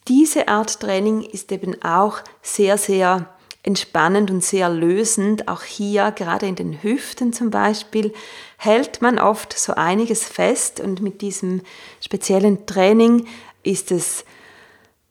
diese 0.08 0.48
Art 0.48 0.80
Training 0.80 1.22
ist 1.22 1.52
eben 1.52 1.80
auch 1.82 2.18
sehr, 2.42 2.78
sehr 2.78 3.28
entspannend 3.62 4.30
und 4.30 4.42
sehr 4.42 4.68
lösend. 4.70 5.48
Auch 5.48 5.62
hier, 5.62 6.12
gerade 6.12 6.46
in 6.46 6.56
den 6.56 6.82
Hüften 6.82 7.32
zum 7.32 7.50
Beispiel, 7.50 8.12
hält 8.56 9.02
man 9.02 9.18
oft 9.18 9.58
so 9.58 9.74
einiges 9.74 10.24
fest 10.24 10.80
und 10.80 11.02
mit 11.02 11.20
diesem 11.20 11.62
speziellen 12.00 12.66
Training 12.66 13.26
ist 13.62 13.92
es 13.92 14.24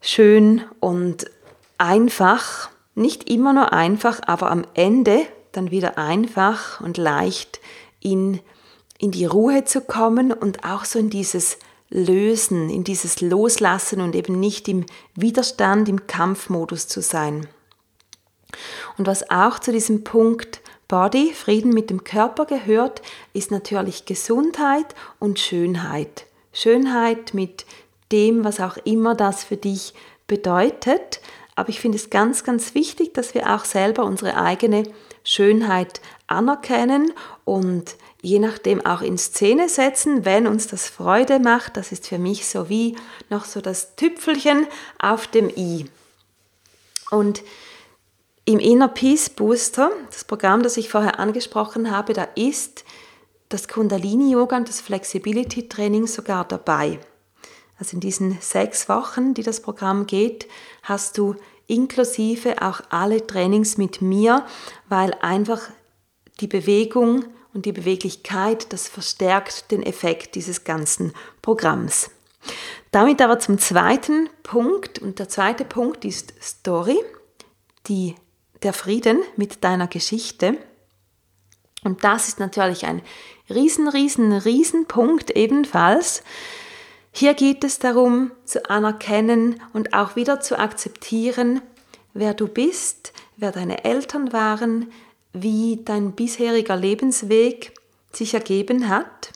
schön 0.02 0.62
und 0.80 1.30
einfach, 1.78 2.70
nicht 2.96 3.30
immer 3.30 3.54
nur 3.54 3.72
einfach, 3.72 4.20
aber 4.26 4.52
am 4.52 4.66
Ende 4.74 5.22
dann 5.52 5.72
wieder 5.72 5.98
einfach 5.98 6.82
und 6.82 6.98
leicht 6.98 7.60
in, 8.00 8.40
in 8.98 9.12
die 9.12 9.26
Ruhe 9.26 9.64
zu 9.64 9.82
kommen 9.82 10.34
und 10.34 10.66
auch 10.66 10.86
so 10.86 11.00
in 11.00 11.10
dieses 11.10 11.58
Lösen, 11.90 12.70
in 12.70 12.84
dieses 12.84 13.22
Loslassen 13.22 14.02
und 14.02 14.16
eben 14.16 14.40
nicht 14.40 14.68
im 14.68 14.86
Widerstand, 15.16 15.90
im 15.90 16.08
Kampfmodus 16.08 16.88
zu 16.88 17.02
sein. 17.02 17.48
Und 18.98 19.08
was 19.08 19.30
auch 19.30 19.60
zu 19.60 19.72
diesem 19.72 20.04
Punkt 20.04 20.62
Body, 20.88 21.34
Frieden 21.34 21.72
mit 21.72 21.92
dem 21.92 22.04
Körper 22.04 22.46
gehört, 22.46 23.02
ist 23.34 23.52
natürlich 23.52 24.06
Gesundheit 24.06 24.88
und 25.20 25.40
Schönheit. 25.40 26.26
Schönheit 26.52 27.34
mit 27.34 27.66
dem, 28.12 28.44
was 28.44 28.60
auch 28.60 28.78
immer 28.78 29.14
das 29.14 29.44
für 29.44 29.58
dich 29.58 29.94
bedeutet. 30.28 31.22
Aber 31.56 31.70
ich 31.70 31.80
finde 31.80 31.98
es 31.98 32.10
ganz, 32.10 32.44
ganz 32.44 32.74
wichtig, 32.74 33.14
dass 33.14 33.36
wir 33.36 33.54
auch 33.54 33.66
selber 33.66 34.04
unsere 34.04 34.36
eigene 34.36 34.84
Schönheit 35.24 36.02
anerkennen 36.26 37.12
und 37.46 37.96
je 38.22 38.40
nachdem 38.40 38.86
auch 38.86 39.02
in 39.02 39.18
Szene 39.18 39.70
setzen, 39.70 40.26
wenn 40.26 40.48
uns 40.48 40.68
das 40.68 40.88
Freude 40.90 41.40
macht. 41.40 41.78
Das 41.78 41.92
ist 41.92 42.08
für 42.08 42.18
mich 42.18 42.48
so 42.48 42.70
wie 42.70 42.96
noch 43.30 43.46
so 43.46 43.62
das 43.62 43.96
Tüpfelchen 43.96 44.66
auf 44.98 45.28
dem 45.28 45.50
i. 45.50 45.86
Und 47.12 47.44
im 48.50 48.58
Inner 48.58 48.88
Peace 48.88 49.30
Booster, 49.30 49.92
das 50.10 50.24
Programm, 50.24 50.64
das 50.64 50.76
ich 50.76 50.90
vorher 50.90 51.20
angesprochen 51.20 51.92
habe, 51.92 52.14
da 52.14 52.24
ist 52.34 52.84
das 53.48 53.68
Kundalini 53.68 54.32
Yoga 54.32 54.58
und 54.58 54.68
das 54.68 54.82
Flexibility 54.82 55.70
Training 55.70 56.08
sogar 56.08 56.46
dabei. 56.48 56.98
Also 57.78 57.94
in 57.94 58.00
diesen 58.00 58.40
sechs 58.42 58.90
Wochen, 58.90 59.36
die 59.36 59.44
das 59.44 59.62
Programm 59.62 60.08
geht, 60.08 60.48
hast 60.82 61.20
du 61.20 61.36
inklusive 61.68 62.60
auch 62.64 62.82
alle 62.90 63.28
Trainings 63.28 63.78
mit 63.78 64.02
mir, 64.02 64.44
weil 64.88 65.14
einfach 65.22 65.62
die 66.40 66.48
Bewegung 66.48 67.26
und 67.54 67.68
die 67.68 67.72
Beweglichkeit, 67.72 68.74
das 68.74 68.88
verstärkt 68.88 69.70
den 69.70 69.84
Effekt 69.84 70.34
dieses 70.34 70.64
ganzen 70.64 71.14
Programms. 71.44 72.10
Damit 72.90 73.22
aber 73.22 73.38
zum 73.38 73.60
zweiten 73.60 74.28
Punkt 74.42 74.98
und 74.98 75.20
der 75.20 75.30
zweite 75.30 75.66
Punkt 75.66 76.04
ist 76.04 76.34
Story, 76.42 76.98
die 77.86 78.16
der 78.64 78.74
Frieden 78.74 79.22
mit 79.36 79.64
deiner 79.64 79.88
Geschichte. 79.88 80.58
Und 81.84 82.04
das 82.04 82.28
ist 82.28 82.40
natürlich 82.40 82.86
ein 82.86 83.02
riesen, 83.50 83.88
riesen, 83.88 84.34
riesen 84.34 84.86
Punkt 84.86 85.32
ebenfalls. 85.32 86.24
Hier 87.12 87.34
geht 87.34 87.64
es 87.64 87.80
darum 87.80 88.32
zu 88.46 88.70
anerkennen 88.70 89.62
und 89.74 89.94
auch 89.94 90.16
wieder 90.16 90.42
zu 90.42 90.60
akzeptieren, 90.60 91.62
wer 92.14 92.34
du 92.34 92.48
bist, 92.48 93.14
wer 93.38 93.52
deine 93.52 93.84
Eltern 93.86 94.34
waren, 94.34 94.92
wie 95.34 95.82
dein 95.84 96.14
bisheriger 96.14 96.76
Lebensweg 96.76 97.74
sich 98.12 98.34
ergeben 98.34 98.90
hat. 98.90 99.32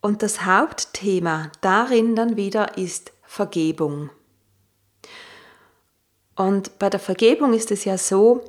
Und 0.00 0.22
das 0.22 0.44
Hauptthema 0.44 1.50
darin 1.60 2.14
dann 2.14 2.36
wieder 2.36 2.78
ist 2.78 3.12
Vergebung. 3.24 4.10
Und 6.38 6.78
bei 6.78 6.88
der 6.88 7.00
Vergebung 7.00 7.52
ist 7.52 7.72
es 7.72 7.84
ja 7.84 7.98
so, 7.98 8.44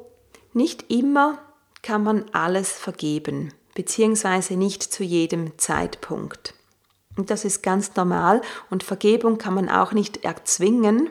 nicht 0.54 0.92
immer 0.92 1.40
kann 1.82 2.04
man 2.04 2.26
alles 2.34 2.72
vergeben, 2.72 3.52
beziehungsweise 3.74 4.58
nicht 4.58 4.84
zu 4.84 5.04
jedem 5.04 5.58
Zeitpunkt. 5.58 6.54
Und 7.18 7.32
das 7.32 7.46
ist 7.46 7.64
ganz 7.64 7.96
normal 7.96 8.42
und 8.70 8.84
Vergebung 8.84 9.40
kann 9.40 9.56
man 9.56 9.70
auch 9.70 9.92
nicht 9.92 10.24
erzwingen, 10.24 11.10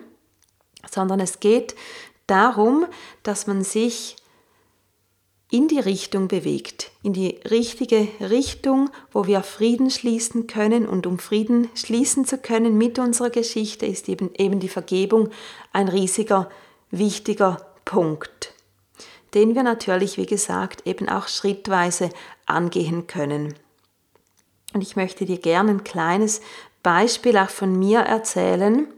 sondern 0.88 1.18
es 1.18 1.40
geht 1.40 1.74
darum, 2.28 2.86
dass 3.24 3.48
man 3.48 3.64
sich 3.64 4.14
in 5.50 5.66
die 5.66 5.80
Richtung 5.80 6.28
bewegt, 6.28 6.92
in 7.02 7.12
die 7.12 7.40
richtige 7.50 8.06
Richtung, 8.20 8.88
wo 9.10 9.26
wir 9.26 9.42
Frieden 9.42 9.90
schließen 9.90 10.46
können. 10.46 10.86
Und 10.86 11.08
um 11.08 11.18
Frieden 11.18 11.70
schließen 11.74 12.24
zu 12.24 12.38
können 12.38 12.78
mit 12.78 13.00
unserer 13.00 13.30
Geschichte, 13.30 13.84
ist 13.84 14.08
eben, 14.08 14.30
eben 14.36 14.60
die 14.60 14.68
Vergebung 14.68 15.30
ein 15.72 15.88
riesiger 15.88 16.48
wichtiger 16.90 17.66
Punkt, 17.84 18.52
den 19.34 19.54
wir 19.54 19.62
natürlich, 19.62 20.16
wie 20.16 20.26
gesagt, 20.26 20.86
eben 20.86 21.08
auch 21.08 21.28
schrittweise 21.28 22.10
angehen 22.46 23.06
können. 23.06 23.54
Und 24.74 24.82
ich 24.82 24.96
möchte 24.96 25.24
dir 25.24 25.38
gerne 25.38 25.70
ein 25.70 25.84
kleines 25.84 26.40
Beispiel 26.82 27.36
auch 27.38 27.50
von 27.50 27.78
mir 27.78 28.00
erzählen. 28.00 28.88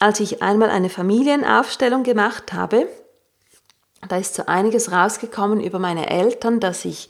als 0.00 0.20
ich 0.20 0.42
einmal 0.42 0.68
eine 0.68 0.90
Familienaufstellung 0.90 2.02
gemacht 2.02 2.52
habe, 2.52 2.88
da 4.06 4.18
ist 4.18 4.34
so 4.34 4.44
einiges 4.44 4.92
rausgekommen 4.92 5.60
über 5.60 5.78
meine 5.78 6.10
Eltern, 6.10 6.60
dass 6.60 6.84
ich 6.84 7.08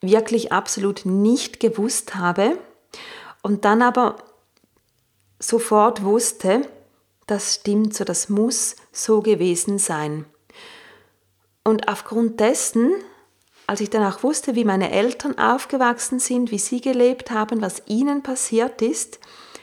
wirklich 0.00 0.52
absolut 0.52 1.06
nicht 1.06 1.58
gewusst 1.58 2.14
habe 2.14 2.56
und 3.42 3.64
dann 3.64 3.82
aber 3.82 4.16
sofort 5.40 6.04
wusste, 6.04 6.68
das 7.26 7.54
stimmt 7.54 7.94
so, 7.94 8.04
das 8.04 8.28
muss 8.28 8.76
so 8.92 9.20
gewesen 9.22 9.78
sein. 9.78 10.26
Und 11.64 11.88
aufgrund 11.88 12.40
dessen, 12.40 12.92
als 13.66 13.80
ich 13.80 13.90
dann 13.90 14.04
auch 14.04 14.22
wusste, 14.22 14.54
wie 14.54 14.64
meine 14.64 14.90
Eltern 14.90 15.38
aufgewachsen 15.38 16.18
sind, 16.18 16.50
wie 16.50 16.58
sie 16.58 16.80
gelebt 16.80 17.30
haben, 17.30 17.62
was 17.62 17.82
ihnen 17.86 18.22
passiert 18.22 18.82
ist, 18.82 19.18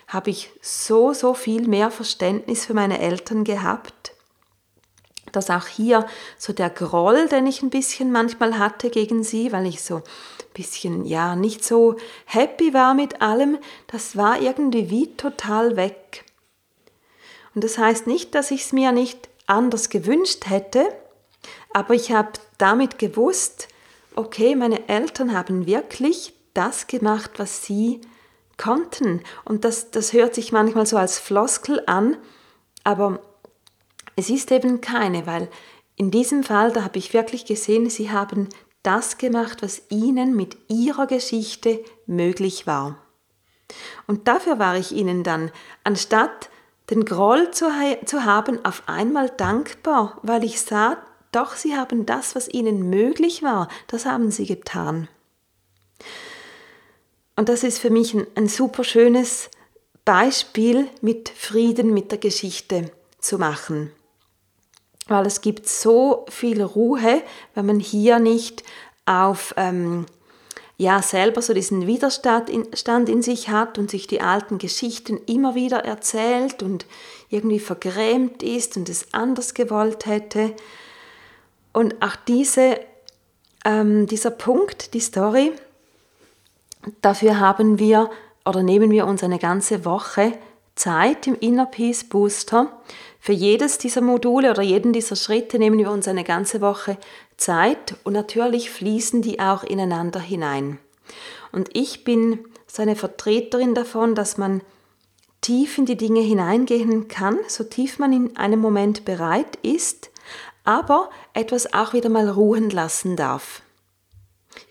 habe 0.07 0.31
ich 0.31 0.51
so, 0.61 1.13
so 1.13 1.33
viel 1.33 1.67
mehr 1.67 1.91
Verständnis 1.91 2.65
für 2.65 2.73
meine 2.73 2.99
Eltern 2.99 3.43
gehabt, 3.43 4.13
dass 5.31 5.49
auch 5.49 5.67
hier 5.67 6.05
so 6.37 6.51
der 6.51 6.69
Groll, 6.69 7.27
den 7.29 7.47
ich 7.47 7.61
ein 7.61 7.69
bisschen 7.69 8.11
manchmal 8.11 8.57
hatte 8.57 8.89
gegen 8.89 9.23
sie, 9.23 9.51
weil 9.53 9.67
ich 9.67 9.81
so 9.81 9.97
ein 9.97 10.03
bisschen, 10.53 11.05
ja, 11.05 11.35
nicht 11.35 11.63
so 11.63 11.95
happy 12.25 12.73
war 12.73 12.93
mit 12.93 13.21
allem, 13.21 13.57
das 13.87 14.17
war 14.17 14.41
irgendwie 14.41 14.89
wie 14.89 15.15
total 15.15 15.77
weg. 15.77 16.20
Und 17.53 17.63
das 17.63 17.77
heißt 17.77 18.07
nicht, 18.07 18.35
dass 18.35 18.51
ich 18.51 18.61
es 18.61 18.73
mir 18.73 18.91
nicht 18.91 19.29
anders 19.47 19.89
gewünscht 19.89 20.49
hätte, 20.49 20.87
aber 21.73 21.93
ich 21.93 22.11
habe 22.11 22.31
damit 22.57 22.99
gewusst, 22.99 23.67
okay, 24.15 24.55
meine 24.55 24.87
Eltern 24.87 25.33
haben 25.33 25.65
wirklich 25.65 26.33
das 26.53 26.87
gemacht, 26.87 27.31
was 27.37 27.65
sie 27.65 28.01
konnten. 28.57 29.21
Und 29.45 29.65
das, 29.65 29.91
das 29.91 30.13
hört 30.13 30.35
sich 30.35 30.51
manchmal 30.51 30.85
so 30.85 30.97
als 30.97 31.17
Floskel 31.19 31.81
an, 31.87 32.17
aber 32.83 33.19
es 34.15 34.29
ist 34.29 34.51
eben 34.51 34.81
keine, 34.81 35.25
weil 35.25 35.49
in 35.95 36.11
diesem 36.11 36.43
Fall, 36.43 36.71
da 36.71 36.83
habe 36.83 36.99
ich 36.99 37.13
wirklich 37.13 37.45
gesehen, 37.45 37.89
sie 37.89 38.11
haben 38.11 38.49
das 38.83 39.17
gemacht, 39.17 39.61
was 39.61 39.83
ihnen 39.89 40.35
mit 40.35 40.57
ihrer 40.67 41.07
Geschichte 41.07 41.83
möglich 42.05 42.67
war. 42.67 42.97
Und 44.07 44.27
dafür 44.27 44.59
war 44.59 44.75
ich 44.77 44.91
ihnen 44.91 45.23
dann, 45.23 45.51
anstatt 45.83 46.49
den 46.91 47.05
Groll 47.05 47.51
zu, 47.51 47.69
zu 48.05 48.25
haben, 48.25 48.63
auf 48.65 48.83
einmal 48.85 49.29
dankbar, 49.29 50.19
weil 50.21 50.43
ich 50.43 50.61
sah, 50.61 50.97
doch 51.31 51.55
sie 51.55 51.75
haben 51.75 52.05
das, 52.05 52.35
was 52.35 52.49
ihnen 52.49 52.89
möglich 52.89 53.41
war, 53.41 53.69
das 53.87 54.05
haben 54.05 54.29
sie 54.29 54.45
getan. 54.45 55.07
Und 57.37 57.49
das 57.49 57.63
ist 57.63 57.79
für 57.79 57.89
mich 57.89 58.13
ein, 58.13 58.27
ein 58.35 58.47
super 58.47 58.83
schönes 58.83 59.49
Beispiel, 60.03 60.87
mit 61.01 61.29
Frieden 61.29 61.93
mit 61.93 62.11
der 62.11 62.17
Geschichte 62.17 62.91
zu 63.19 63.37
machen. 63.37 63.91
Weil 65.07 65.25
es 65.25 65.41
gibt 65.41 65.67
so 65.67 66.25
viel 66.29 66.61
Ruhe, 66.61 67.23
wenn 67.55 67.65
man 67.65 67.79
hier 67.79 68.19
nicht 68.19 68.63
auf 69.05 69.53
ähm, 69.57 70.05
ja 70.81 71.03
selber 71.03 71.43
so 71.43 71.53
diesen 71.53 71.85
Widerstand 71.85 72.49
in, 72.49 73.21
sich 73.21 73.49
hat 73.49 73.77
und 73.77 73.91
sich 73.91 74.07
die 74.07 74.21
alten 74.21 74.57
Geschichten 74.57 75.19
immer 75.27 75.53
wieder 75.53 75.85
erzählt 75.85 76.63
und 76.63 76.87
irgendwie 77.29 77.59
vergrämt 77.59 78.41
ist 78.41 78.77
und 78.77 78.89
es 78.89 79.13
anders 79.13 79.53
gewollt 79.53 80.07
hätte. 80.07 80.55
Und 81.71 82.01
auch 82.01 82.15
diese, 82.27 82.79
ähm, 83.63 84.07
dieser 84.07 84.31
Punkt, 84.31 84.95
die 84.95 84.99
Story, 84.99 85.51
dafür 87.01 87.39
haben 87.39 87.77
wir 87.77 88.09
oder 88.43 88.63
nehmen 88.63 88.89
wir 88.89 89.05
uns 89.05 89.23
eine 89.23 89.37
ganze 89.37 89.85
Woche 89.85 90.33
Zeit 90.73 91.27
im 91.27 91.35
Inner 91.35 91.67
Peace 91.67 92.03
Booster. 92.03 92.81
Für 93.19 93.33
jedes 93.33 93.77
dieser 93.77 94.01
Module 94.01 94.49
oder 94.49 94.63
jeden 94.63 94.93
dieser 94.93 95.15
Schritte 95.15 95.59
nehmen 95.59 95.77
wir 95.77 95.91
uns 95.91 96.07
eine 96.07 96.23
ganze 96.23 96.59
Woche 96.59 96.97
Zeit 97.41 97.95
und 98.03 98.13
natürlich 98.13 98.69
fließen 98.69 99.21
die 99.21 99.39
auch 99.39 99.63
ineinander 99.63 100.19
hinein. 100.19 100.77
Und 101.51 101.69
ich 101.73 102.03
bin 102.03 102.39
so 102.67 102.81
eine 102.81 102.95
Vertreterin 102.95 103.75
davon, 103.75 104.15
dass 104.15 104.37
man 104.37 104.61
tief 105.41 105.77
in 105.77 105.85
die 105.85 105.97
Dinge 105.97 106.21
hineingehen 106.21 107.07
kann, 107.07 107.37
so 107.47 107.63
tief 107.63 107.99
man 107.99 108.13
in 108.13 108.37
einem 108.37 108.59
Moment 108.59 109.05
bereit 109.05 109.57
ist, 109.63 110.11
aber 110.63 111.09
etwas 111.33 111.73
auch 111.73 111.93
wieder 111.93 112.09
mal 112.09 112.29
ruhen 112.29 112.69
lassen 112.69 113.15
darf. 113.15 113.63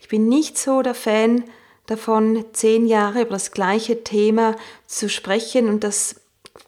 Ich 0.01 0.09
bin 0.09 0.29
nicht 0.29 0.57
so 0.57 0.83
der 0.83 0.95
Fan 0.95 1.45
davon, 1.87 2.45
zehn 2.53 2.87
Jahre 2.87 3.23
über 3.23 3.31
das 3.33 3.51
gleiche 3.51 4.05
Thema 4.05 4.55
zu 4.87 5.09
sprechen 5.09 5.69
und 5.69 5.83
das 5.83 6.17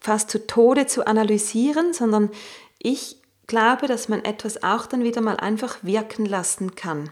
fast 0.00 0.30
zu 0.30 0.46
Tode 0.46 0.86
zu 0.86 1.06
analysieren, 1.06 1.92
sondern 1.92 2.30
ich 2.78 3.21
glaube, 3.46 3.86
dass 3.86 4.08
man 4.08 4.24
etwas 4.24 4.62
auch 4.62 4.86
dann 4.86 5.04
wieder 5.04 5.20
mal 5.20 5.36
einfach 5.36 5.78
wirken 5.82 6.26
lassen 6.26 6.74
kann. 6.74 7.10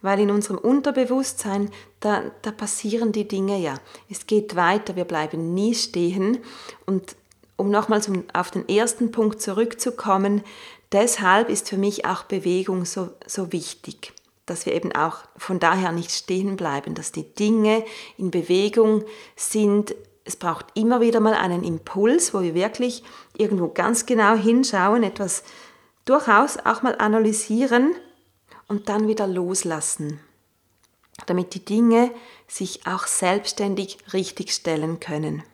Weil 0.00 0.20
in 0.20 0.30
unserem 0.30 0.58
Unterbewusstsein, 0.58 1.70
da, 2.00 2.30
da 2.42 2.52
passieren 2.52 3.12
die 3.12 3.26
Dinge 3.26 3.58
ja. 3.58 3.74
Es 4.08 4.26
geht 4.26 4.54
weiter, 4.54 4.96
wir 4.96 5.04
bleiben 5.04 5.54
nie 5.54 5.74
stehen. 5.74 6.38
Und 6.86 7.16
um 7.56 7.70
nochmals 7.70 8.10
auf 8.32 8.50
den 8.50 8.68
ersten 8.68 9.10
Punkt 9.10 9.42
zurückzukommen, 9.42 10.42
deshalb 10.92 11.48
ist 11.48 11.68
für 11.68 11.78
mich 11.78 12.04
auch 12.04 12.22
Bewegung 12.24 12.84
so, 12.84 13.10
so 13.26 13.52
wichtig 13.52 14.12
dass 14.48 14.66
wir 14.66 14.74
eben 14.74 14.92
auch 14.92 15.18
von 15.36 15.58
daher 15.58 15.92
nicht 15.92 16.10
stehen 16.10 16.56
bleiben, 16.56 16.94
dass 16.94 17.12
die 17.12 17.34
Dinge 17.34 17.84
in 18.16 18.30
Bewegung 18.30 19.04
sind. 19.36 19.94
Es 20.28 20.36
braucht 20.36 20.66
immer 20.74 21.00
wieder 21.00 21.20
mal 21.20 21.32
einen 21.32 21.64
Impuls, 21.64 22.34
wo 22.34 22.42
wir 22.42 22.54
wirklich 22.54 23.02
irgendwo 23.38 23.68
ganz 23.68 24.04
genau 24.04 24.34
hinschauen, 24.34 25.02
etwas 25.02 25.42
durchaus 26.04 26.58
auch 26.58 26.82
mal 26.82 26.94
analysieren 26.98 27.94
und 28.66 28.90
dann 28.90 29.08
wieder 29.08 29.26
loslassen, 29.26 30.20
damit 31.24 31.54
die 31.54 31.64
Dinge 31.64 32.10
sich 32.46 32.86
auch 32.86 33.06
selbstständig 33.06 33.96
richtigstellen 34.12 35.00
können. 35.00 35.44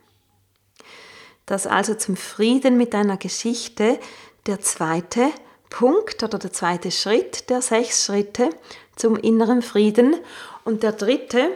Das 1.45 1.67
also 1.67 1.93
zum 1.93 2.17
Frieden 2.17 2.75
mit 2.75 2.93
deiner 2.93 3.15
Geschichte 3.15 3.97
der 4.45 4.59
zweite 4.59 5.29
Punkt 5.69 6.21
oder 6.21 6.37
der 6.37 6.51
zweite 6.51 6.91
Schritt 6.91 7.49
der 7.49 7.61
sechs 7.61 8.03
Schritte 8.03 8.49
zum 8.97 9.15
inneren 9.15 9.61
Frieden. 9.61 10.17
Und 10.65 10.83
der 10.83 10.91
dritte, 10.91 11.51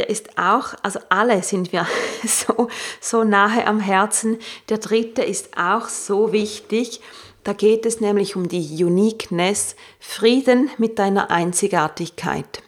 der 0.00 0.08
ist 0.08 0.38
auch, 0.38 0.72
also 0.82 0.98
alle 1.10 1.42
sind 1.42 1.72
wir 1.72 1.86
so, 2.26 2.68
so 3.02 3.22
nahe 3.22 3.66
am 3.66 3.80
Herzen. 3.80 4.38
Der 4.70 4.78
dritte 4.78 5.22
ist 5.22 5.58
auch 5.58 5.90
so 5.90 6.32
wichtig. 6.32 7.02
Da 7.44 7.52
geht 7.52 7.84
es 7.84 8.00
nämlich 8.00 8.34
um 8.34 8.48
die 8.48 8.82
Uniqueness, 8.82 9.76
Frieden 9.98 10.70
mit 10.78 10.98
deiner 10.98 11.30
Einzigartigkeit. 11.30 12.62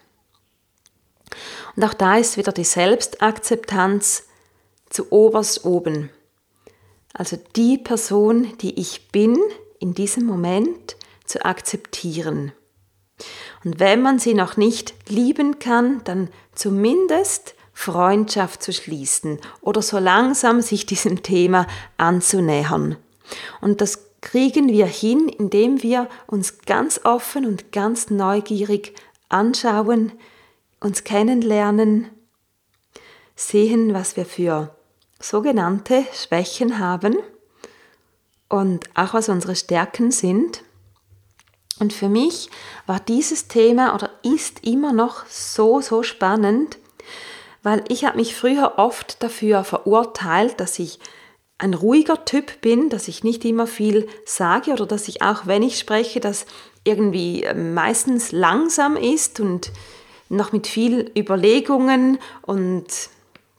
Und 1.75 1.85
auch 1.85 1.95
da 1.95 2.19
ist 2.19 2.37
wieder 2.37 2.53
die 2.53 2.65
Selbstakzeptanz 2.65 4.25
zu 4.91 5.11
oberst 5.11 5.65
oben. 5.65 6.11
Also 7.15 7.39
die 7.57 7.79
Person, 7.79 8.59
die 8.59 8.79
ich 8.79 9.09
bin 9.09 9.39
in 9.79 9.95
diesem 9.95 10.27
Moment 10.27 10.97
zu 11.25 11.47
akzeptieren. 11.47 12.53
Und 13.65 13.81
wenn 13.81 14.03
man 14.03 14.19
sie 14.19 14.35
noch 14.35 14.59
nicht 14.59 14.93
lieben 15.09 15.59
kann, 15.59 16.03
dann 16.05 16.29
zumindest 16.55 17.55
Freundschaft 17.73 18.63
zu 18.63 18.73
schließen 18.73 19.39
oder 19.61 19.83
so 19.83 19.99
langsam 19.99 20.61
sich 20.61 20.87
diesem 20.87 21.23
Thema 21.23 21.67
anzunähern. 21.97 22.97
Und 23.61 23.81
das 23.81 24.11
kriegen 24.21 24.69
wir 24.69 24.87
hin, 24.87 25.29
indem 25.29 25.83
wir 25.83 26.09
uns 26.27 26.59
ganz 26.61 27.01
offen 27.05 27.47
und 27.47 27.73
ganz 27.73 28.11
neugierig 28.11 28.95
anschauen, 29.29 30.13
uns 30.81 31.05
kennenlernen, 31.05 32.09
sehen, 33.35 33.95
was 33.95 34.17
wir 34.17 34.27
für 34.27 34.77
sogenannte 35.19 36.05
Schwächen 36.13 36.79
haben 36.79 37.17
und 38.49 38.91
auch 38.95 39.15
was 39.15 39.29
unsere 39.29 39.57
Stärken 39.57 40.11
sind 40.11 40.63
und 41.83 41.93
für 41.93 42.09
mich 42.09 42.49
war 42.87 43.01
dieses 43.01 43.49
Thema 43.49 43.95
oder 43.95 44.09
ist 44.23 44.65
immer 44.65 44.93
noch 44.93 45.27
so, 45.27 45.81
so 45.81 46.05
spannend, 46.05 46.79
weil 47.65 47.83
ich 47.89 48.05
habe 48.05 48.19
mich 48.19 48.37
früher 48.37 48.75
oft 48.77 49.21
dafür 49.21 49.65
verurteilt, 49.65 50.61
dass 50.61 50.79
ich 50.79 51.01
ein 51.59 51.75
ruhiger 51.75 52.25
Typ 52.25 52.61
bin, 52.61 52.89
dass 52.89 53.09
ich 53.09 53.25
nicht 53.25 53.45
immer 53.45 53.67
viel 53.67 54.09
sage 54.25 54.73
oder 54.73 54.87
dass 54.87 55.09
ich 55.09 55.23
auch, 55.23 55.47
wenn 55.47 55.65
ich 55.65 55.79
spreche, 55.79 56.21
das 56.21 56.47
irgendwie 56.85 57.43
äh, 57.43 57.55
meistens 57.55 58.31
langsam 58.31 58.97
ist 58.97 59.41
und 59.41 59.73
noch 60.29 60.53
mit 60.53 60.69
viel 60.69 61.11
Überlegungen 61.17 62.19
und 62.43 62.87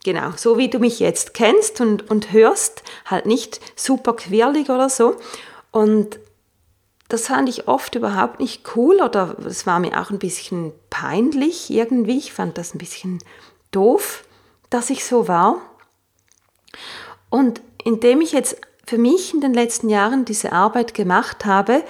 genau, 0.02 0.30
so 0.36 0.56
wie 0.56 0.68
du 0.68 0.78
mich 0.78 0.98
jetzt 0.98 1.34
kennst 1.34 1.82
und, 1.82 2.10
und 2.10 2.32
hörst, 2.32 2.82
halt 3.04 3.26
nicht 3.26 3.60
super 3.76 4.14
quirlig 4.14 4.70
oder 4.70 4.88
so. 4.88 5.16
Und 5.70 6.18
das 7.08 7.26
fand 7.26 7.48
ich 7.48 7.68
oft 7.68 7.94
überhaupt 7.94 8.40
nicht 8.40 8.76
cool 8.76 9.00
oder 9.02 9.36
es 9.46 9.66
war 9.66 9.78
mir 9.78 10.00
auch 10.00 10.10
ein 10.10 10.18
bisschen 10.18 10.72
peinlich 10.90 11.70
irgendwie. 11.70 12.16
Ich 12.16 12.32
fand 12.32 12.56
das 12.56 12.74
ein 12.74 12.78
bisschen 12.78 13.18
doof, 13.70 14.24
dass 14.70 14.90
ich 14.90 15.04
so 15.04 15.28
war. 15.28 15.56
Und 17.28 17.60
indem 17.84 18.20
ich 18.20 18.32
jetzt 18.32 18.56
für 18.86 18.98
mich 18.98 19.34
in 19.34 19.40
den 19.40 19.54
letzten 19.54 19.88
Jahren 19.88 20.24
diese 20.24 20.52
Arbeit 20.52 20.94
gemacht 20.94 21.44
habe, 21.44 21.82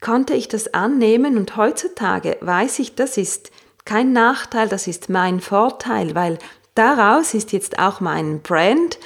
konnte 0.00 0.34
ich 0.34 0.48
das 0.48 0.72
annehmen 0.74 1.36
und 1.36 1.56
heutzutage 1.56 2.36
weiß 2.40 2.78
ich, 2.78 2.94
das 2.94 3.16
ist 3.16 3.50
kein 3.84 4.12
Nachteil, 4.12 4.68
das 4.68 4.86
ist 4.86 5.08
mein 5.08 5.40
Vorteil, 5.40 6.14
weil 6.14 6.38
daraus 6.74 7.34
ist 7.34 7.52
jetzt 7.52 7.78
auch 7.78 8.00
mein 8.00 8.40
Brand 8.42 8.98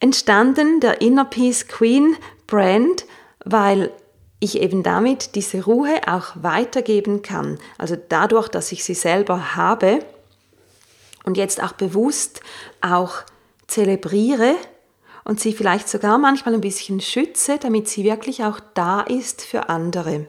entstanden, 0.00 0.80
der 0.80 1.00
Inner 1.00 1.24
Peace 1.24 1.68
Queen 1.68 2.16
Brand, 2.46 3.06
weil 3.44 3.92
ich 4.42 4.60
eben 4.60 4.82
damit 4.82 5.36
diese 5.36 5.64
Ruhe 5.64 6.00
auch 6.06 6.32
weitergeben 6.34 7.22
kann. 7.22 7.58
Also 7.78 7.96
dadurch, 8.08 8.48
dass 8.48 8.72
ich 8.72 8.82
sie 8.82 8.94
selber 8.94 9.54
habe 9.54 10.00
und 11.24 11.36
jetzt 11.36 11.62
auch 11.62 11.72
bewusst 11.72 12.40
auch 12.80 13.22
zelebriere 13.68 14.56
und 15.24 15.38
sie 15.38 15.52
vielleicht 15.52 15.88
sogar 15.88 16.18
manchmal 16.18 16.54
ein 16.54 16.60
bisschen 16.60 17.00
schütze, 17.00 17.58
damit 17.58 17.88
sie 17.88 18.02
wirklich 18.02 18.42
auch 18.42 18.58
da 18.74 19.02
ist 19.02 19.42
für 19.42 19.68
andere. 19.68 20.26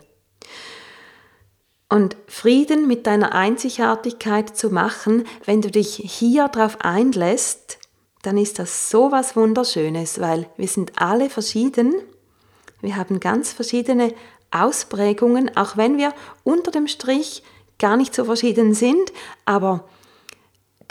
Und 1.89 2.15
Frieden 2.27 2.87
mit 2.87 3.07
deiner 3.07 3.33
Einzigartigkeit 3.33 4.55
zu 4.55 4.69
machen, 4.69 5.25
wenn 5.45 5.61
du 5.61 5.71
dich 5.71 5.95
hier 5.95 6.47
drauf 6.49 6.77
einlässt, 6.81 7.79
dann 8.21 8.37
ist 8.37 8.59
das 8.59 8.89
so 8.91 9.11
was 9.11 9.35
Wunderschönes, 9.35 10.21
weil 10.21 10.47
wir 10.57 10.67
sind 10.67 10.93
alle 11.01 11.29
verschieden. 11.29 11.95
Wir 12.83 12.97
haben 12.97 13.21
ganz 13.21 13.53
verschiedene 13.53 14.13
Ausprägungen, 14.51 15.55
auch 15.55 15.77
wenn 15.77 15.97
wir 15.97 16.13
unter 16.43 16.69
dem 16.69 16.87
Strich 16.87 17.43
gar 17.79 17.97
nicht 17.97 18.13
so 18.13 18.25
verschieden 18.25 18.73
sind, 18.73 19.11
aber 19.45 19.85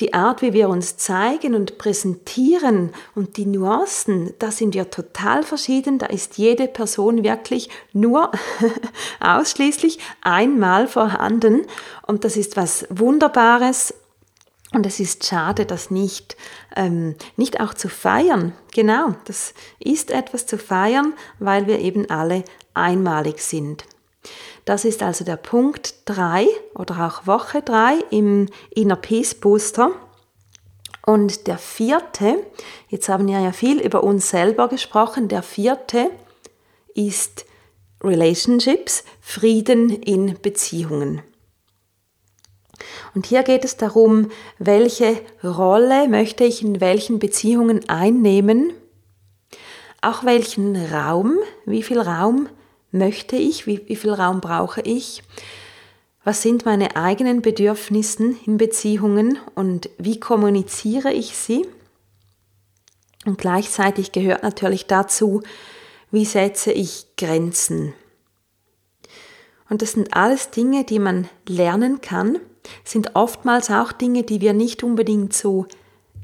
die 0.00 0.14
Art, 0.14 0.40
wie 0.40 0.54
wir 0.54 0.70
uns 0.70 0.96
zeigen 0.96 1.54
und 1.54 1.76
präsentieren 1.76 2.92
und 3.14 3.36
die 3.36 3.44
Nuancen, 3.44 4.32
da 4.38 4.50
sind 4.50 4.74
wir 4.74 4.90
total 4.90 5.42
verschieden. 5.42 5.98
Da 5.98 6.06
ist 6.06 6.38
jede 6.38 6.66
Person 6.66 7.22
wirklich 7.22 7.68
nur 7.92 8.32
ausschließlich 9.20 9.98
einmal 10.22 10.88
vorhanden. 10.88 11.66
Und 12.06 12.24
das 12.24 12.36
ist 12.36 12.56
was 12.56 12.86
Wunderbares. 12.88 13.94
Und 14.72 14.86
es 14.86 15.00
ist 15.00 15.26
schade, 15.26 15.66
das 15.66 15.90
nicht, 15.90 16.36
ähm, 16.76 17.14
nicht 17.36 17.60
auch 17.60 17.74
zu 17.74 17.88
feiern. 17.88 18.54
Genau, 18.74 19.14
das 19.26 19.52
ist 19.78 20.10
etwas 20.10 20.46
zu 20.46 20.56
feiern, 20.56 21.12
weil 21.38 21.66
wir 21.66 21.78
eben 21.78 22.08
alle 22.08 22.44
einmalig 22.72 23.40
sind. 23.40 23.84
Das 24.64 24.84
ist 24.84 25.02
also 25.02 25.24
der 25.24 25.36
Punkt 25.36 25.94
3 26.06 26.46
oder 26.74 27.06
auch 27.06 27.26
Woche 27.26 27.62
3 27.62 27.98
im 28.10 28.48
Inner 28.70 28.96
Peace 28.96 29.34
Booster. 29.34 29.90
Und 31.04 31.48
der 31.48 31.58
vierte, 31.58 32.38
jetzt 32.88 33.08
haben 33.08 33.26
wir 33.26 33.40
ja 33.40 33.52
viel 33.52 33.80
über 33.80 34.04
uns 34.04 34.30
selber 34.30 34.68
gesprochen, 34.68 35.28
der 35.28 35.42
vierte 35.42 36.10
ist 36.94 37.44
Relationships, 38.02 39.04
Frieden 39.20 39.90
in 39.90 40.38
Beziehungen. 40.40 41.22
Und 43.14 43.26
hier 43.26 43.42
geht 43.42 43.64
es 43.64 43.76
darum, 43.76 44.30
welche 44.58 45.20
Rolle 45.44 46.08
möchte 46.08 46.44
ich 46.44 46.62
in 46.62 46.80
welchen 46.80 47.18
Beziehungen 47.18 47.88
einnehmen, 47.88 48.72
auch 50.00 50.24
welchen 50.24 50.76
Raum, 50.76 51.38
wie 51.66 51.82
viel 51.82 52.00
Raum 52.00 52.48
möchte 52.90 53.36
ich, 53.36 53.66
wie, 53.66 53.86
wie 53.88 53.96
viel 53.96 54.12
Raum 54.12 54.40
brauche 54.40 54.80
ich, 54.80 55.22
was 56.24 56.42
sind 56.42 56.64
meine 56.64 56.96
eigenen 56.96 57.42
Bedürfnisse 57.42 58.34
in 58.46 58.56
Beziehungen 58.56 59.38
und 59.54 59.90
wie 59.98 60.20
kommuniziere 60.20 61.12
ich 61.12 61.36
sie. 61.36 61.66
Und 63.24 63.38
gleichzeitig 63.38 64.12
gehört 64.12 64.42
natürlich 64.42 64.86
dazu, 64.86 65.42
wie 66.10 66.24
setze 66.24 66.72
ich 66.72 67.06
Grenzen. 67.16 67.94
Und 69.68 69.82
das 69.82 69.92
sind 69.92 70.14
alles 70.14 70.50
Dinge, 70.50 70.84
die 70.84 70.98
man 70.98 71.28
lernen 71.48 72.00
kann, 72.00 72.38
sind 72.84 73.14
oftmals 73.14 73.70
auch 73.70 73.92
Dinge, 73.92 74.22
die 74.22 74.40
wir 74.40 74.52
nicht 74.52 74.82
unbedingt 74.82 75.32
so 75.32 75.66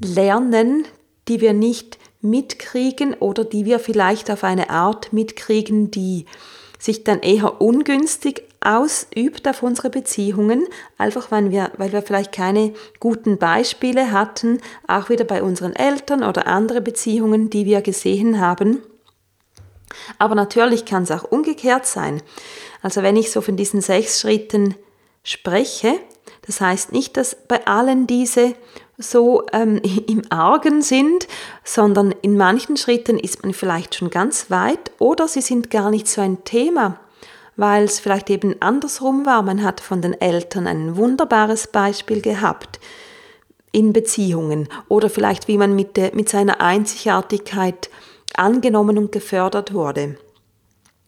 lernen, 0.01 0.85
die 1.27 1.41
wir 1.41 1.53
nicht 1.53 1.97
mitkriegen 2.21 3.13
oder 3.13 3.45
die 3.45 3.65
wir 3.65 3.79
vielleicht 3.79 4.29
auf 4.31 4.43
eine 4.43 4.69
Art 4.69 5.13
mitkriegen, 5.13 5.91
die 5.91 6.25
sich 6.77 7.03
dann 7.03 7.19
eher 7.19 7.61
ungünstig 7.61 8.43
ausübt 8.61 9.47
auf 9.47 9.63
unsere 9.63 9.89
Beziehungen, 9.89 10.65
einfach 10.97 11.31
weil 11.31 11.51
wir, 11.51 11.71
weil 11.77 11.91
wir 11.91 12.01
vielleicht 12.01 12.31
keine 12.31 12.73
guten 12.99 13.37
Beispiele 13.37 14.11
hatten, 14.11 14.61
auch 14.87 15.09
wieder 15.09 15.23
bei 15.23 15.43
unseren 15.43 15.75
Eltern 15.75 16.23
oder 16.23 16.47
andere 16.47 16.81
Beziehungen, 16.81 17.49
die 17.49 17.65
wir 17.65 17.81
gesehen 17.81 18.39
haben. 18.39 18.81
Aber 20.17 20.35
natürlich 20.35 20.85
kann 20.85 21.03
es 21.03 21.11
auch 21.11 21.23
umgekehrt 21.23 21.85
sein. 21.85 22.21
Also 22.81 23.01
wenn 23.01 23.15
ich 23.15 23.31
so 23.31 23.41
von 23.41 23.57
diesen 23.57 23.81
sechs 23.81 24.21
Schritten 24.21 24.75
spreche, 25.23 25.99
das 26.49 26.61
heißt 26.61 26.93
nicht, 26.93 27.15
dass 27.15 27.35
bei 27.35 27.67
allen 27.67 28.07
diese 28.07 28.55
so 28.97 29.45
ähm, 29.53 29.79
im 30.07 30.23
Argen 30.31 30.81
sind, 30.81 31.27
sondern 31.63 32.11
in 32.23 32.37
manchen 32.37 32.75
Schritten 32.75 33.19
ist 33.19 33.43
man 33.43 33.53
vielleicht 33.53 33.93
schon 33.93 34.09
ganz 34.09 34.49
weit 34.49 34.91
oder 34.97 35.27
sie 35.27 35.41
sind 35.41 35.69
gar 35.69 35.91
nicht 35.91 36.07
so 36.07 36.21
ein 36.21 36.43
Thema, 36.45 36.99
weil 37.55 37.83
es 37.83 37.99
vielleicht 37.99 38.31
eben 38.31 38.59
andersrum 38.63 39.27
war. 39.27 39.43
Man 39.43 39.61
hat 39.61 39.79
von 39.79 40.01
den 40.01 40.19
Eltern 40.19 40.65
ein 40.65 40.97
wunderbares 40.97 41.67
Beispiel 41.67 42.19
gehabt 42.19 42.79
in 43.71 43.93
Beziehungen 43.93 44.69
oder 44.87 45.11
vielleicht 45.11 45.47
wie 45.47 45.59
man 45.59 45.75
mit, 45.75 46.15
mit 46.15 46.29
seiner 46.29 46.61
Einzigartigkeit 46.61 47.91
angenommen 48.33 48.97
und 48.97 49.11
gefördert 49.11 49.71
wurde. 49.71 50.17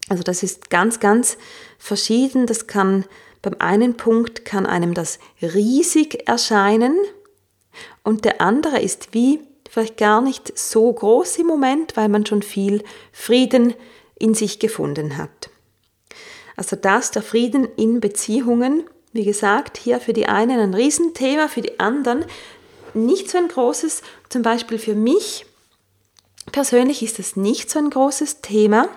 Also 0.08 0.22
das 0.22 0.44
ist 0.44 0.70
ganz, 0.70 1.00
ganz 1.00 1.36
verschieden. 1.78 2.46
Das 2.46 2.68
kann 2.68 3.06
beim 3.42 3.56
einen 3.58 3.96
Punkt 3.96 4.44
kann 4.44 4.66
einem 4.66 4.94
das 4.94 5.18
riesig 5.42 6.28
erscheinen, 6.28 6.96
und 8.04 8.24
der 8.24 8.40
andere 8.40 8.80
ist 8.80 9.08
wie 9.12 9.40
vielleicht 9.70 9.96
gar 9.96 10.20
nicht 10.20 10.56
so 10.58 10.92
groß 10.92 11.38
im 11.38 11.46
Moment, 11.46 11.96
weil 11.96 12.08
man 12.08 12.26
schon 12.26 12.42
viel 12.42 12.84
Frieden 13.12 13.74
in 14.18 14.34
sich 14.34 14.58
gefunden 14.58 15.16
hat. 15.16 15.50
Also 16.56 16.76
das, 16.76 17.10
der 17.10 17.22
Frieden 17.22 17.66
in 17.76 18.00
Beziehungen, 18.00 18.84
wie 19.12 19.24
gesagt, 19.24 19.78
hier 19.78 20.00
für 20.00 20.12
die 20.12 20.26
einen 20.26 20.60
ein 20.60 20.74
Riesenthema, 20.74 21.48
für 21.48 21.62
die 21.62 21.80
anderen 21.80 22.24
nicht 22.94 23.30
so 23.30 23.38
ein 23.38 23.48
großes, 23.48 24.02
zum 24.28 24.42
Beispiel 24.42 24.78
für 24.78 24.94
mich 24.94 25.46
persönlich 26.50 27.02
ist 27.02 27.18
es 27.18 27.36
nicht 27.36 27.70
so 27.70 27.78
ein 27.78 27.88
großes 27.88 28.42
Thema. 28.42 28.88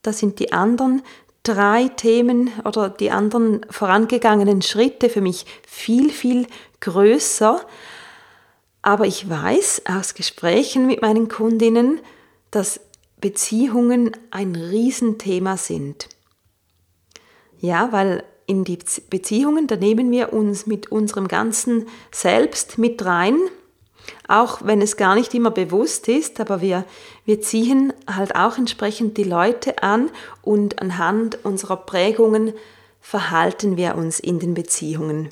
Da 0.00 0.12
sind 0.12 0.38
die 0.38 0.52
anderen 0.52 1.02
drei 1.42 1.88
Themen 1.88 2.50
oder 2.64 2.88
die 2.88 3.10
anderen 3.10 3.66
vorangegangenen 3.68 4.62
Schritte 4.62 5.08
für 5.08 5.20
mich 5.20 5.46
viel, 5.66 6.10
viel 6.10 6.46
größer. 6.80 7.60
Aber 8.82 9.06
ich 9.06 9.28
weiß 9.28 9.82
aus 9.86 10.14
Gesprächen 10.14 10.86
mit 10.86 11.02
meinen 11.02 11.28
Kundinnen, 11.28 12.00
dass 12.50 12.80
Beziehungen 13.20 14.12
ein 14.30 14.54
Riesenthema 14.56 15.56
sind. 15.56 16.08
Ja, 17.58 17.92
weil 17.92 18.24
in 18.46 18.64
die 18.64 18.78
Beziehungen, 19.08 19.68
da 19.68 19.76
nehmen 19.76 20.10
wir 20.10 20.32
uns 20.32 20.66
mit 20.66 20.90
unserem 20.90 21.28
ganzen 21.28 21.86
Selbst 22.10 22.76
mit 22.76 23.04
rein, 23.04 23.36
auch 24.28 24.60
wenn 24.64 24.80
es 24.80 24.96
gar 24.96 25.14
nicht 25.14 25.34
immer 25.34 25.50
bewusst 25.50 26.08
ist, 26.08 26.40
aber 26.40 26.60
wir, 26.60 26.84
wir 27.24 27.40
ziehen 27.40 27.92
halt 28.06 28.34
auch 28.34 28.58
entsprechend 28.58 29.16
die 29.16 29.24
Leute 29.24 29.82
an 29.82 30.10
und 30.42 30.80
anhand 30.80 31.44
unserer 31.44 31.76
Prägungen 31.76 32.52
verhalten 33.00 33.76
wir 33.76 33.96
uns 33.96 34.20
in 34.20 34.38
den 34.38 34.54
Beziehungen. 34.54 35.30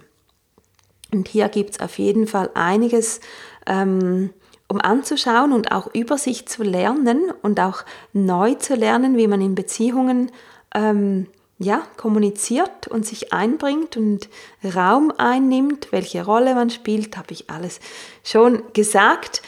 Und 1.13 1.29
hier 1.29 1.49
gibt 1.49 1.71
es 1.71 1.81
auf 1.81 1.99
jeden 1.99 2.27
Fall 2.27 2.51
einiges, 2.55 3.21
ähm, 3.67 4.31
um 4.69 4.81
anzuschauen 4.81 5.53
und 5.53 5.73
auch 5.73 5.93
über 5.95 6.19
sich 6.19 6.47
zu 6.47 6.63
lernen 6.63 7.33
und 7.43 7.59
auch 7.59 7.85
neu 8.13 8.55
zu 8.55 8.75
lernen, 8.75 9.17
wie 9.17 9.27
man 9.27 9.41
in 9.41 9.55
Beziehungen 9.55 10.31
ähm, 10.75 11.27
ja, 11.61 11.83
kommuniziert 11.99 12.89
und 12.89 13.07
sich 13.07 13.35
einbringt 13.35 13.99
und 13.99 14.31
Raum 14.75 15.13
einnimmt, 15.19 15.89
welche 15.93 16.25
Rolle 16.25 16.55
man 16.55 16.71
spielt, 16.71 17.19
habe 17.19 17.33
ich 17.33 17.51
alles 17.51 17.81
schon 18.25 18.63
gesagt. 18.73 19.43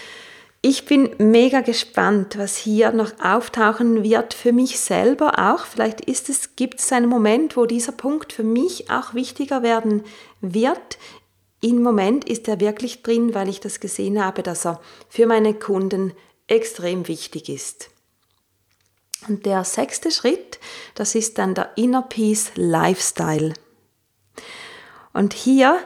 Ich 0.61 0.85
bin 0.85 1.11
mega 1.18 1.62
gespannt, 1.62 2.37
was 2.37 2.59
hier 2.59 2.92
noch 2.92 3.12
auftauchen 3.18 4.05
wird 4.05 4.35
für 4.35 4.53
mich 4.53 4.79
selber 4.79 5.38
auch. 5.38 5.64
Vielleicht 5.64 6.03
ist 6.03 6.29
es, 6.29 6.55
gibt 6.55 6.81
es 6.81 6.92
einen 6.92 7.09
Moment, 7.09 7.57
wo 7.57 7.64
dieser 7.64 7.92
Punkt 7.92 8.35
für 8.35 8.44
mich 8.44 8.90
auch 8.90 9.14
wichtiger 9.14 9.62
werden 9.62 10.05
wird. 10.42 10.98
Im 11.62 11.83
Moment 11.83 12.29
ist 12.29 12.46
er 12.46 12.61
wirklich 12.61 13.03
drin, 13.03 13.35
weil 13.35 13.48
ich 13.48 13.61
das 13.61 13.81
gesehen 13.81 14.22
habe, 14.22 14.42
dass 14.42 14.66
er 14.66 14.81
für 15.09 15.27
meine 15.27 15.55
Kunden 15.55 16.12
extrem 16.46 17.09
wichtig 17.09 17.48
ist. 17.48 17.88
Und 19.29 19.47
der 19.47 19.65
sechste 19.65 20.11
Schritt, 20.11 20.59
das 20.95 21.15
ist 21.15 21.39
dann 21.39 21.55
der 21.55 21.71
Inner 21.77 22.03
Peace 22.03 22.53
Lifestyle. 22.55 23.55
Und 25.13 25.35
hier 25.35 25.79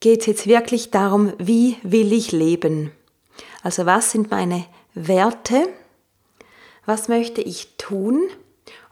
geht 0.00 0.20
es 0.20 0.26
jetzt 0.26 0.46
wirklich 0.46 0.90
darum, 0.90 1.32
wie 1.38 1.76
will 1.82 2.12
ich 2.12 2.32
leben? 2.32 2.92
Also 3.62 3.86
was 3.86 4.12
sind 4.12 4.30
meine 4.30 4.64
Werte? 4.94 5.68
was 6.88 7.06
möchte 7.06 7.42
ich 7.42 7.76
tun 7.76 8.30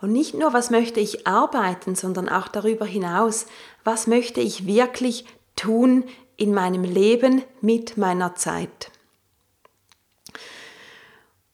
und 0.02 0.12
nicht 0.12 0.34
nur, 0.34 0.52
was 0.52 0.68
möchte 0.68 1.00
ich 1.00 1.26
arbeiten, 1.26 1.94
sondern 1.94 2.28
auch 2.28 2.46
darüber 2.46 2.84
hinaus, 2.84 3.46
was 3.84 4.06
möchte 4.06 4.42
ich 4.42 4.66
wirklich 4.66 5.24
tun 5.56 6.04
in 6.36 6.52
meinem 6.52 6.84
Leben 6.84 7.42
mit 7.62 7.96
meiner 7.96 8.34
Zeit. 8.34 8.90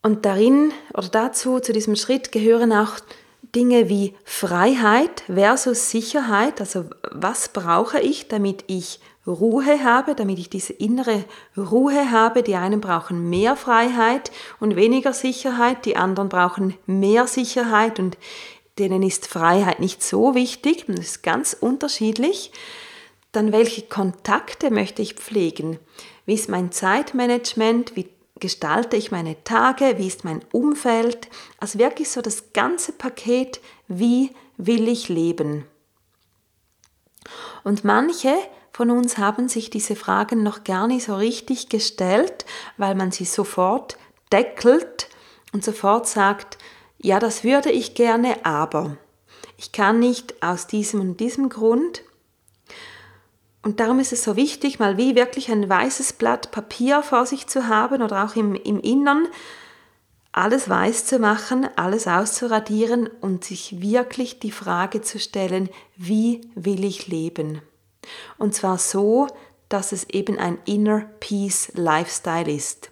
Und 0.03 0.25
darin 0.27 0.73
oder 0.95 1.09
dazu, 1.09 1.61
zu 1.61 1.73
diesem 1.73 1.97
Schritt 1.97 2.33
gehören 2.33 2.73
auch 2.73 2.99
Dinge 3.55 3.89
wie 3.89 4.15
Freiheit 4.25 5.23
versus 5.27 5.91
Sicherheit. 5.91 6.61
Also 6.61 6.87
was 7.13 7.49
brauche 7.51 8.01
ich, 8.01 8.29
damit 8.29 8.65
ich 8.67 9.01
Ruhe 9.27 9.85
habe, 9.85 10.15
damit 10.15 10.39
ich 10.39 10.51
diese 10.51 10.73
innere 10.73 11.25
Ruhe 11.57 12.11
habe. 12.11 12.43
Die 12.43 12.57
einen 12.57 12.81
brauchen 12.81 13.31
mehr 13.31 13.57
Freiheit 13.57 14.33
und 14.59 14.75
weniger 14.75 15.13
Sicherheit, 15.13 15.85
die 15.85 15.97
anderen 15.97 16.29
brauchen 16.29 16.77
mehr 16.87 17.27
Sicherheit 17.27 17.99
und 18.01 18.19
denen 18.79 19.03
ist 19.03 19.29
Freiheit 19.29 19.81
nicht 19.81 20.03
so 20.03 20.35
wichtig. 20.35 20.87
Das 20.89 20.99
ist 20.99 21.23
ganz 21.23 21.57
unterschiedlich. 21.59 22.53
Dann 23.31 23.53
welche 23.53 23.83
Kontakte 23.83 24.71
möchte 24.71 25.03
ich 25.03 25.15
pflegen? 25.15 25.79
Wie 26.27 26.35
ist 26.35 26.49
mein 26.49 26.73
Zeitmanagement? 26.73 27.97
Wie 27.97 28.09
gestalte 28.43 28.97
ich 28.97 29.13
meine 29.13 29.43
Tage? 29.45 29.99
Wie 29.99 30.09
ist 30.09 30.25
mein 30.25 30.41
Umfeld? 30.51 31.29
Also 31.61 31.79
wirklich 31.79 32.11
so 32.11 32.21
das 32.21 32.53
ganze 32.53 32.91
Paket, 32.91 33.61
wie 33.87 34.33
will 34.57 34.89
ich 34.89 35.09
leben? 35.09 35.65
Und 37.63 37.85
manche 37.85 38.35
von 38.73 38.91
uns 38.91 39.17
haben 39.17 39.49
sich 39.49 39.71
diese 39.71 39.95
Fragen 39.95 40.43
noch 40.43 40.65
gar 40.65 40.89
nicht 40.89 41.05
so 41.05 41.15
richtig 41.15 41.69
gestellt, 41.69 42.45
weil 42.79 42.97
man 42.97 43.13
sie 43.13 43.27
sofort 43.27 43.97
deckelt 44.33 45.09
und 45.53 45.63
sofort 45.63 46.09
sagt, 46.09 46.59
ja, 46.99 47.21
das 47.21 47.45
würde 47.45 47.71
ich 47.71 47.95
gerne, 47.95 48.45
aber 48.45 48.97
ich 49.57 49.71
kann 49.71 50.01
nicht 50.01 50.43
aus 50.43 50.67
diesem 50.67 51.01
und 51.01 51.21
diesem 51.21 51.49
Grund. 51.49 52.03
Und 53.63 53.79
darum 53.79 54.01
ist 54.01 54.13
es 54.13 54.25
so 54.25 54.37
wichtig, 54.37 54.81
mal 54.81 54.97
wie 54.97 55.15
wirklich 55.15 55.51
ein 55.51 55.69
weißes 55.69 56.15
Blatt 56.15 56.51
Papier 56.51 57.03
vor 57.03 57.27
sich 57.27 57.47
zu 57.47 57.69
haben 57.69 58.03
oder 58.03 58.25
auch 58.25 58.35
im, 58.35 58.55
im 58.57 58.81
Innern, 58.81 59.29
alles 60.33 60.69
weiß 60.69 61.05
zu 61.07 61.19
machen, 61.19 61.69
alles 61.77 62.09
auszuradieren 62.09 63.09
und 63.21 63.45
sich 63.45 63.81
wirklich 63.83 64.41
die 64.41 64.51
Frage 64.51 65.03
zu 65.03 65.19
stellen, 65.19 65.69
wie 65.97 66.41
will 66.55 66.85
ich 66.85 67.07
leben? 67.07 67.61
Und 68.39 68.55
zwar 68.55 68.79
so, 68.79 69.29
dass 69.69 69.93
es 69.93 70.09
eben 70.11 70.39
ein 70.39 70.59
Inner 70.65 71.07
Peace 71.21 71.71
Lifestyle 71.75 72.51
ist. 72.51 72.91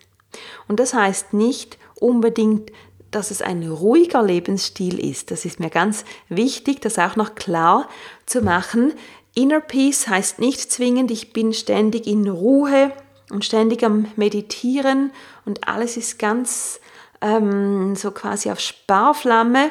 Und 0.68 0.80
das 0.80 0.94
heißt 0.94 1.32
nicht 1.32 1.78
unbedingt, 1.94 2.70
dass 3.10 3.30
es 3.30 3.42
ein 3.42 3.66
ruhiger 3.66 4.22
Lebensstil 4.22 4.98
ist. 5.00 5.30
Das 5.30 5.44
ist 5.44 5.58
mir 5.58 5.70
ganz 5.70 6.04
wichtig, 6.28 6.80
das 6.80 6.98
auch 6.98 7.16
noch 7.16 7.34
klar 7.34 7.88
zu 8.26 8.42
machen. 8.42 8.92
Inner 9.40 9.60
Peace 9.60 10.06
heißt 10.06 10.38
nicht 10.38 10.70
zwingend, 10.70 11.10
ich 11.10 11.32
bin 11.32 11.54
ständig 11.54 12.06
in 12.06 12.28
Ruhe 12.28 12.92
und 13.30 13.42
ständig 13.42 13.82
am 13.84 14.06
Meditieren 14.16 15.12
und 15.46 15.66
alles 15.66 15.96
ist 15.96 16.18
ganz 16.18 16.78
ähm, 17.22 17.96
so 17.96 18.10
quasi 18.10 18.50
auf 18.50 18.60
Sparflamme, 18.60 19.70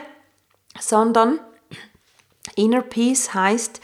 sondern 0.80 1.40
Inner 2.56 2.82
Peace 2.82 3.36
heißt, 3.36 3.80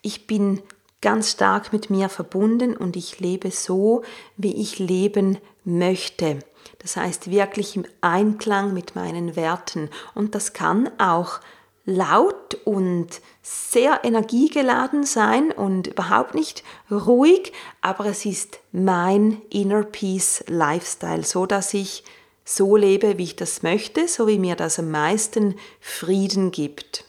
ich 0.00 0.26
bin 0.26 0.62
ganz 1.02 1.32
stark 1.32 1.70
mit 1.70 1.90
mir 1.90 2.08
verbunden 2.08 2.74
und 2.74 2.96
ich 2.96 3.20
lebe 3.20 3.50
so, 3.50 4.04
wie 4.38 4.56
ich 4.56 4.78
leben 4.78 5.36
möchte. 5.64 6.38
Das 6.78 6.96
heißt 6.96 7.30
wirklich 7.30 7.76
im 7.76 7.84
Einklang 8.00 8.72
mit 8.72 8.96
meinen 8.96 9.36
Werten. 9.36 9.90
Und 10.14 10.34
das 10.34 10.54
kann 10.54 10.90
auch 10.98 11.40
laut 11.86 12.58
und 12.64 13.20
sehr 13.42 14.04
energiegeladen 14.04 15.04
sein 15.04 15.52
und 15.52 15.86
überhaupt 15.86 16.34
nicht 16.34 16.64
ruhig, 16.90 17.52
aber 17.80 18.06
es 18.06 18.26
ist 18.26 18.58
mein 18.72 19.40
Inner 19.50 19.84
Peace 19.84 20.44
Lifestyle, 20.48 21.24
so 21.24 21.46
dass 21.46 21.72
ich 21.72 22.02
so 22.44 22.76
lebe, 22.76 23.18
wie 23.18 23.24
ich 23.24 23.36
das 23.36 23.62
möchte, 23.62 24.08
so 24.08 24.26
wie 24.26 24.38
mir 24.38 24.56
das 24.56 24.78
am 24.78 24.90
meisten 24.90 25.54
Frieden 25.80 26.50
gibt. 26.50 27.04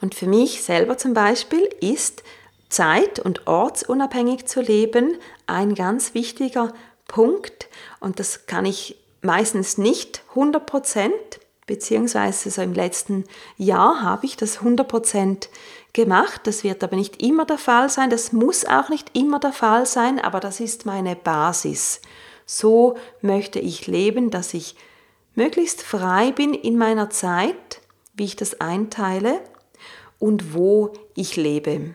Und 0.00 0.14
für 0.14 0.26
mich 0.26 0.62
selber 0.62 0.96
zum 0.96 1.14
Beispiel 1.14 1.68
ist 1.80 2.22
zeit- 2.68 3.18
und 3.18 3.46
ortsunabhängig 3.46 4.46
zu 4.46 4.60
leben 4.60 5.18
ein 5.46 5.74
ganz 5.74 6.14
wichtiger 6.14 6.72
Punkt 7.06 7.68
und 8.00 8.18
das 8.18 8.46
kann 8.46 8.66
ich 8.66 8.96
meistens 9.22 9.78
nicht 9.78 10.22
100 10.30 10.66
Prozent, 10.66 11.40
beziehungsweise 11.66 12.50
so 12.50 12.62
im 12.62 12.74
letzten 12.74 13.24
Jahr 13.56 14.02
habe 14.02 14.26
ich 14.26 14.36
das 14.36 14.58
100 14.58 14.86
Prozent 14.86 15.48
gemacht. 15.92 16.42
Das 16.44 16.64
wird 16.64 16.84
aber 16.84 16.96
nicht 16.96 17.22
immer 17.22 17.44
der 17.44 17.58
Fall 17.58 17.88
sein, 17.88 18.10
das 18.10 18.32
muss 18.32 18.64
auch 18.64 18.88
nicht 18.88 19.16
immer 19.16 19.40
der 19.40 19.52
Fall 19.52 19.86
sein, 19.86 20.18
aber 20.18 20.40
das 20.40 20.60
ist 20.60 20.86
meine 20.86 21.16
Basis. 21.16 22.00
So 22.46 22.96
möchte 23.22 23.58
ich 23.58 23.86
leben, 23.86 24.30
dass 24.30 24.52
ich 24.52 24.76
möglichst 25.34 25.82
frei 25.82 26.32
bin 26.32 26.52
in 26.52 26.76
meiner 26.76 27.10
Zeit, 27.10 27.80
wie 28.14 28.24
ich 28.24 28.36
das 28.36 28.60
einteile 28.60 29.40
und 30.18 30.54
wo 30.54 30.92
ich 31.14 31.36
lebe. 31.36 31.94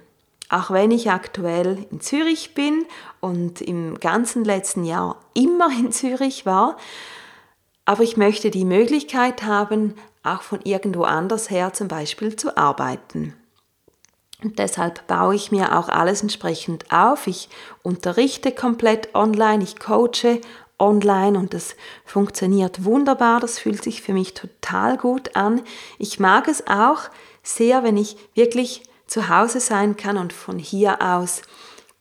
Auch 0.49 0.71
wenn 0.71 0.89
ich 0.89 1.11
aktuell 1.11 1.85
in 1.91 2.01
Zürich 2.01 2.55
bin 2.55 2.85
und 3.19 3.61
im 3.61 3.99
ganzen 3.99 4.43
letzten 4.43 4.83
Jahr 4.83 5.21
immer 5.35 5.69
in 5.71 5.91
Zürich 5.91 6.45
war, 6.45 6.77
aber 7.89 8.03
ich 8.03 8.17
möchte 8.17 8.51
die 8.51 8.65
Möglichkeit 8.65 9.41
haben, 9.41 9.95
auch 10.21 10.43
von 10.43 10.61
irgendwo 10.61 11.05
anders 11.05 11.49
her 11.49 11.73
zum 11.73 11.87
Beispiel 11.87 12.35
zu 12.35 12.55
arbeiten. 12.55 13.33
Und 14.43 14.59
deshalb 14.59 15.07
baue 15.07 15.33
ich 15.33 15.51
mir 15.51 15.75
auch 15.75 15.89
alles 15.89 16.21
entsprechend 16.21 16.91
auf. 16.91 17.25
Ich 17.25 17.49
unterrichte 17.81 18.51
komplett 18.51 19.15
online, 19.15 19.63
ich 19.63 19.79
coache 19.79 20.39
online 20.77 21.35
und 21.35 21.55
das 21.55 21.75
funktioniert 22.05 22.85
wunderbar, 22.85 23.39
das 23.39 23.57
fühlt 23.57 23.83
sich 23.83 24.03
für 24.03 24.13
mich 24.13 24.35
total 24.35 24.95
gut 24.95 25.35
an. 25.35 25.63
Ich 25.97 26.19
mag 26.19 26.47
es 26.47 26.67
auch 26.67 27.09
sehr, 27.41 27.83
wenn 27.83 27.97
ich 27.97 28.17
wirklich 28.35 28.83
zu 29.07 29.29
Hause 29.29 29.59
sein 29.59 29.97
kann 29.97 30.17
und 30.17 30.31
von 30.31 30.59
hier 30.59 31.01
aus 31.01 31.41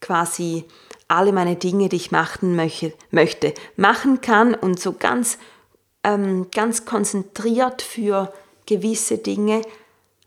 quasi 0.03 0.67
alle 1.09 1.33
meine 1.33 1.57
Dinge, 1.57 1.89
die 1.89 1.97
ich 1.97 2.11
machen 2.11 2.57
möchte, 2.57 3.55
machen 3.77 4.21
kann 4.21 4.53
und 4.53 4.79
so 4.79 4.93
ganz, 4.93 5.39
ähm, 6.09 6.47
ganz 6.55 6.85
konzentriert 6.85 7.83
für 7.83 8.33
gewisse 8.67 9.19
Dinge 9.19 9.63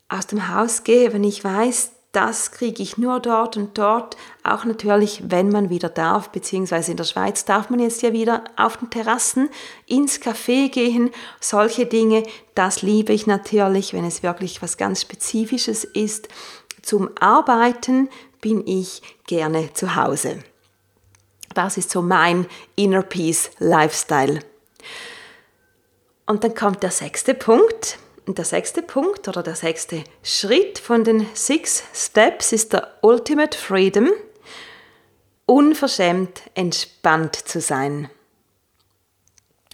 aus 0.10 0.28
dem 0.28 0.54
Haus 0.54 0.84
gehe, 0.84 1.14
wenn 1.14 1.24
ich 1.24 1.44
weiß, 1.44 1.92
das 2.12 2.52
kriege 2.52 2.84
ich 2.84 2.98
nur 2.98 3.22
dort 3.22 3.56
und 3.56 3.78
dort. 3.78 4.18
Auch 4.44 4.66
natürlich, 4.66 5.24
wenn 5.28 5.50
man 5.50 5.70
wieder 5.70 5.88
darf, 5.88 6.30
beziehungsweise 6.30 6.92
in 6.92 6.98
der 6.98 7.06
Schweiz 7.06 7.46
darf 7.46 7.70
man 7.70 7.80
jetzt 7.80 8.02
ja 8.02 8.12
wieder 8.12 8.44
auf 8.58 8.76
den 8.78 8.90
Terrassen 8.90 9.50
ins 9.86 10.20
Café 10.20 10.70
gehen. 10.70 11.12
Solche 11.40 11.86
Dinge, 11.86 12.24
das 12.54 12.82
liebe 12.82 13.14
ich 13.14 13.28
natürlich, 13.28 13.94
wenn 13.94 14.04
es 14.04 14.24
wirklich 14.24 14.62
was 14.62 14.76
ganz 14.76 15.02
Spezifisches 15.02 15.86
ist. 15.86 16.28
Zum 16.82 17.12
Arbeiten 17.18 18.10
bin 18.42 18.68
ich 18.68 19.02
gerne 19.26 19.72
zu 19.74 19.96
Hause. 19.96 20.40
Das 21.54 21.78
ist 21.78 21.92
so 21.92 22.02
mein 22.02 22.46
Inner 22.76 23.04
Peace 23.04 23.52
Lifestyle. 23.60 24.42
Und 26.32 26.46
dann 26.46 26.56
kommt 26.56 26.82
der 26.82 26.92
sechste 26.92 27.34
Punkt. 27.34 28.00
Und 28.26 28.38
der 28.38 28.46
sechste 28.46 28.82
Punkt 28.82 29.28
oder 29.28 29.44
der 29.44 29.56
sechste 29.56 30.06
Schritt 30.24 30.80
von 30.80 31.04
den 31.04 31.28
Six 31.34 31.84
Steps 31.94 32.54
ist 32.54 32.72
der 32.72 32.88
Ultimate 33.02 33.58
Freedom, 33.58 34.10
unverschämt 35.46 36.44
entspannt 36.54 37.36
zu 37.36 37.60
sein. 37.60 38.10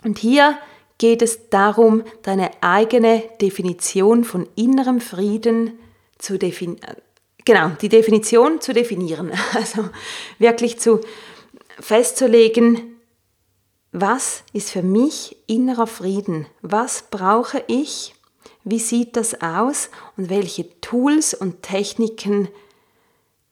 Und 0.03 0.17
hier 0.17 0.57
geht 0.97 1.21
es 1.21 1.51
darum, 1.51 2.03
deine 2.23 2.49
eigene 2.61 3.21
Definition 3.39 4.23
von 4.23 4.49
innerem 4.55 4.99
Frieden 4.99 5.77
zu 6.17 6.39
definieren. 6.39 6.97
Genau, 7.45 7.69
die 7.79 7.89
Definition 7.89 8.61
zu 8.61 8.73
definieren. 8.73 9.31
Also 9.53 9.89
wirklich 10.39 10.79
zu 10.79 11.01
festzulegen, 11.79 12.96
was 13.91 14.43
ist 14.53 14.71
für 14.71 14.83
mich 14.83 15.37
innerer 15.47 15.87
Frieden? 15.87 16.45
Was 16.61 17.03
brauche 17.09 17.63
ich, 17.67 18.15
wie 18.63 18.79
sieht 18.79 19.15
das 19.15 19.41
aus 19.41 19.89
und 20.17 20.29
welche 20.29 20.79
Tools 20.81 21.33
und 21.33 21.63
Techniken 21.63 22.49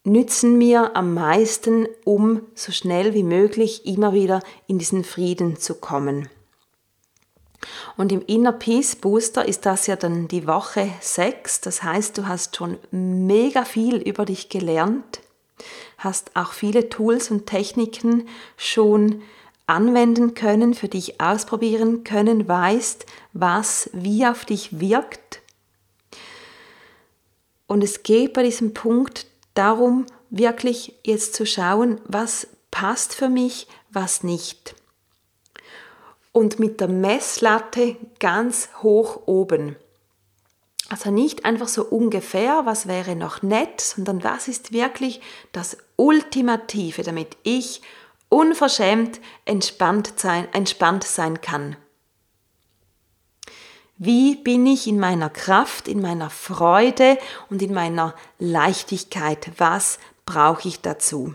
nützen 0.03 0.57
mir 0.57 0.95
am 0.95 1.13
meisten, 1.13 1.87
um 2.03 2.41
so 2.53 2.71
schnell 2.71 3.13
wie 3.13 3.23
möglich 3.23 3.85
immer 3.85 4.13
wieder 4.13 4.41
in 4.67 4.77
diesen 4.77 5.03
Frieden 5.03 5.57
zu 5.57 5.75
kommen. 5.75 6.29
Und 7.97 8.11
im 8.11 8.21
Inner 8.21 8.51
Peace 8.51 8.95
Booster 8.95 9.47
ist 9.47 9.65
das 9.65 9.87
ja 9.87 9.95
dann 9.95 10.27
die 10.27 10.45
Woche 10.47 10.89
6. 11.01 11.61
Das 11.61 11.81
heißt, 11.81 12.17
du 12.17 12.27
hast 12.27 12.55
schon 12.55 12.77
mega 12.91 13.65
viel 13.65 13.95
über 13.95 14.25
dich 14.25 14.49
gelernt, 14.49 15.21
hast 15.97 16.35
auch 16.35 16.51
viele 16.53 16.89
Tools 16.89 17.31
und 17.31 17.47
Techniken 17.47 18.27
schon 18.57 19.23
anwenden 19.67 20.33
können, 20.33 20.73
für 20.73 20.87
dich 20.87 21.19
ausprobieren 21.19 22.03
können, 22.03 22.47
weißt, 22.47 23.05
was 23.33 23.89
wie 23.93 24.25
auf 24.25 24.45
dich 24.45 24.79
wirkt. 24.79 25.41
Und 27.67 27.83
es 27.83 28.03
geht 28.03 28.33
bei 28.33 28.43
diesem 28.43 28.73
Punkt 28.73 29.25
darum, 29.55 30.05
wirklich 30.29 30.93
jetzt 31.03 31.33
zu 31.33 31.45
schauen, 31.45 31.99
was 32.05 32.47
passt 32.71 33.15
für 33.15 33.29
mich, 33.29 33.67
was 33.89 34.23
nicht. 34.23 34.75
Und 36.31 36.59
mit 36.59 36.81
der 36.81 36.89
Messlatte 36.89 37.95
ganz 38.19 38.69
hoch 38.83 39.21
oben. 39.25 39.77
Also 40.89 41.09
nicht 41.09 41.45
einfach 41.45 41.67
so 41.67 41.83
ungefähr, 41.83 42.65
was 42.65 42.87
wäre 42.87 43.15
noch 43.15 43.41
nett, 43.41 43.81
sondern 43.81 44.23
was 44.23 44.47
ist 44.47 44.71
wirklich 44.71 45.21
das 45.51 45.77
Ultimative, 45.95 47.01
damit 47.01 47.37
ich 47.43 47.81
unverschämt 48.29 49.19
entspannt 49.45 50.13
sein, 50.17 50.47
entspannt 50.53 51.03
sein 51.03 51.41
kann. 51.41 51.75
Wie 53.97 54.35
bin 54.35 54.65
ich 54.65 54.87
in 54.87 54.99
meiner 54.99 55.29
Kraft, 55.29 55.87
in 55.87 56.01
meiner 56.01 56.29
Freude 56.29 57.17
und 57.49 57.61
in 57.61 57.73
meiner 57.73 58.13
Leichtigkeit? 58.39 59.51
Was 59.57 59.99
brauche 60.25 60.67
ich 60.67 60.81
dazu? 60.81 61.33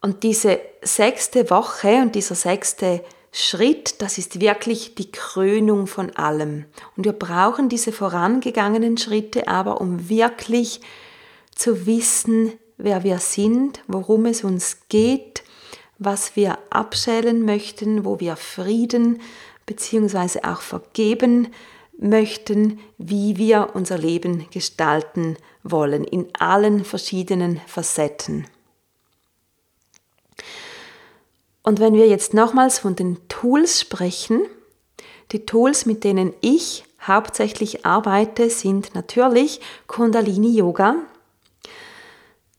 Und 0.00 0.22
diese 0.22 0.58
sechste 0.80 1.50
Woche 1.50 2.00
und 2.00 2.14
dieser 2.14 2.34
sechste 2.34 3.04
Schritt, 3.30 4.00
das 4.02 4.18
ist 4.18 4.40
wirklich 4.40 4.94
die 4.94 5.12
Krönung 5.12 5.86
von 5.86 6.16
allem. 6.16 6.64
Und 6.96 7.04
wir 7.04 7.12
brauchen 7.12 7.68
diese 7.68 7.92
vorangegangenen 7.92 8.98
Schritte 8.98 9.48
aber, 9.48 9.80
um 9.80 10.08
wirklich 10.08 10.80
zu 11.54 11.86
wissen, 11.86 12.52
wer 12.82 13.04
wir 13.04 13.18
sind, 13.18 13.80
worum 13.86 14.26
es 14.26 14.44
uns 14.44 14.78
geht, 14.88 15.42
was 15.98 16.36
wir 16.36 16.58
abschälen 16.70 17.44
möchten, 17.44 18.04
wo 18.04 18.18
wir 18.20 18.36
Frieden 18.36 19.20
bzw. 19.66 20.40
auch 20.42 20.60
vergeben 20.60 21.48
möchten, 21.96 22.80
wie 22.98 23.36
wir 23.36 23.70
unser 23.74 23.98
Leben 23.98 24.46
gestalten 24.50 25.36
wollen, 25.62 26.02
in 26.02 26.26
allen 26.38 26.84
verschiedenen 26.84 27.60
Facetten. 27.66 28.46
Und 31.62 31.78
wenn 31.78 31.94
wir 31.94 32.08
jetzt 32.08 32.34
nochmals 32.34 32.80
von 32.80 32.96
den 32.96 33.18
Tools 33.28 33.80
sprechen, 33.80 34.42
die 35.30 35.46
Tools, 35.46 35.86
mit 35.86 36.02
denen 36.02 36.34
ich 36.40 36.84
hauptsächlich 37.00 37.86
arbeite, 37.86 38.50
sind 38.50 38.96
natürlich 38.96 39.60
Kundalini 39.86 40.56
Yoga, 40.56 40.96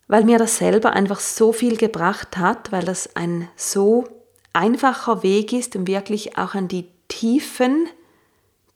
weil 0.08 0.24
mir 0.24 0.38
das 0.38 0.58
selber 0.58 0.92
einfach 0.92 1.20
so 1.20 1.54
viel 1.54 1.78
gebracht 1.78 2.38
hat, 2.38 2.72
weil 2.72 2.84
das 2.84 3.16
ein 3.16 3.48
so 3.56 4.06
einfacher 4.54 5.24
Weg 5.24 5.54
ist, 5.54 5.76
um 5.76 5.88
wirklich 5.88 6.38
auch 6.38 6.54
an 6.54 6.68
die 6.68 6.88
tiefen 7.08 7.88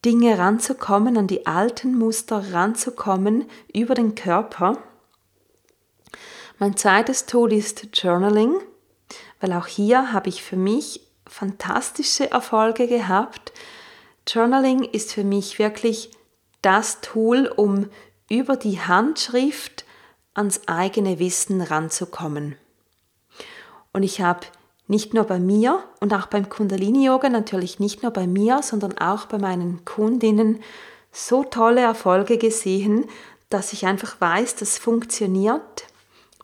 Dinge 0.06 0.38
ranzukommen, 0.38 1.18
an 1.18 1.28
die 1.28 1.48
alten 1.48 1.98
Muster 1.98 2.54
ranzukommen 2.54 3.46
über 3.74 3.94
den 3.94 4.16
Körper. 4.16 4.78
Mein 6.60 6.76
zweites 6.78 7.26
Tool 7.26 7.54
ist 7.54 7.88
Journaling, 7.94 8.56
weil 9.40 9.54
auch 9.54 9.68
hier 9.68 10.12
habe 10.14 10.30
ich 10.30 10.42
für 10.44 10.56
mich 10.56 11.02
fantastische 11.28 12.32
Erfolge 12.32 12.88
gehabt. 12.88 13.52
Journaling 14.28 14.84
ist 14.84 15.14
für 15.14 15.24
mich 15.24 15.60
wirklich 15.60 16.12
das 16.62 17.02
Tool, 17.02 17.48
um 17.48 17.90
über 18.30 18.56
die 18.56 18.80
Handschrift 18.80 19.86
ans 20.38 20.62
eigene 20.68 21.20
Wissen 21.20 21.62
ranzukommen. 21.62 22.56
Und 23.92 24.04
ich 24.04 24.22
habe 24.22 24.42
nicht 24.88 25.14
nur 25.14 25.26
bei 25.26 25.40
mir 25.40 25.84
und 26.00 26.14
auch 26.14 26.28
beim 26.28 26.48
Kundalini-Yoga, 26.48 27.30
natürlich 27.30 27.80
nicht 27.80 28.04
nur 28.04 28.12
bei 28.12 28.28
mir, 28.28 28.62
sondern 28.64 28.98
auch 28.98 29.26
bei 29.26 29.38
meinen 29.38 29.84
Kundinnen 29.84 30.62
so 31.12 31.44
tolle 31.44 31.82
Erfolge 31.82 32.38
gesehen, 32.38 33.06
dass 33.50 33.74
ich 33.74 33.86
einfach 33.86 34.22
weiß, 34.22 34.56
das 34.56 34.78
funktioniert. 34.78 35.88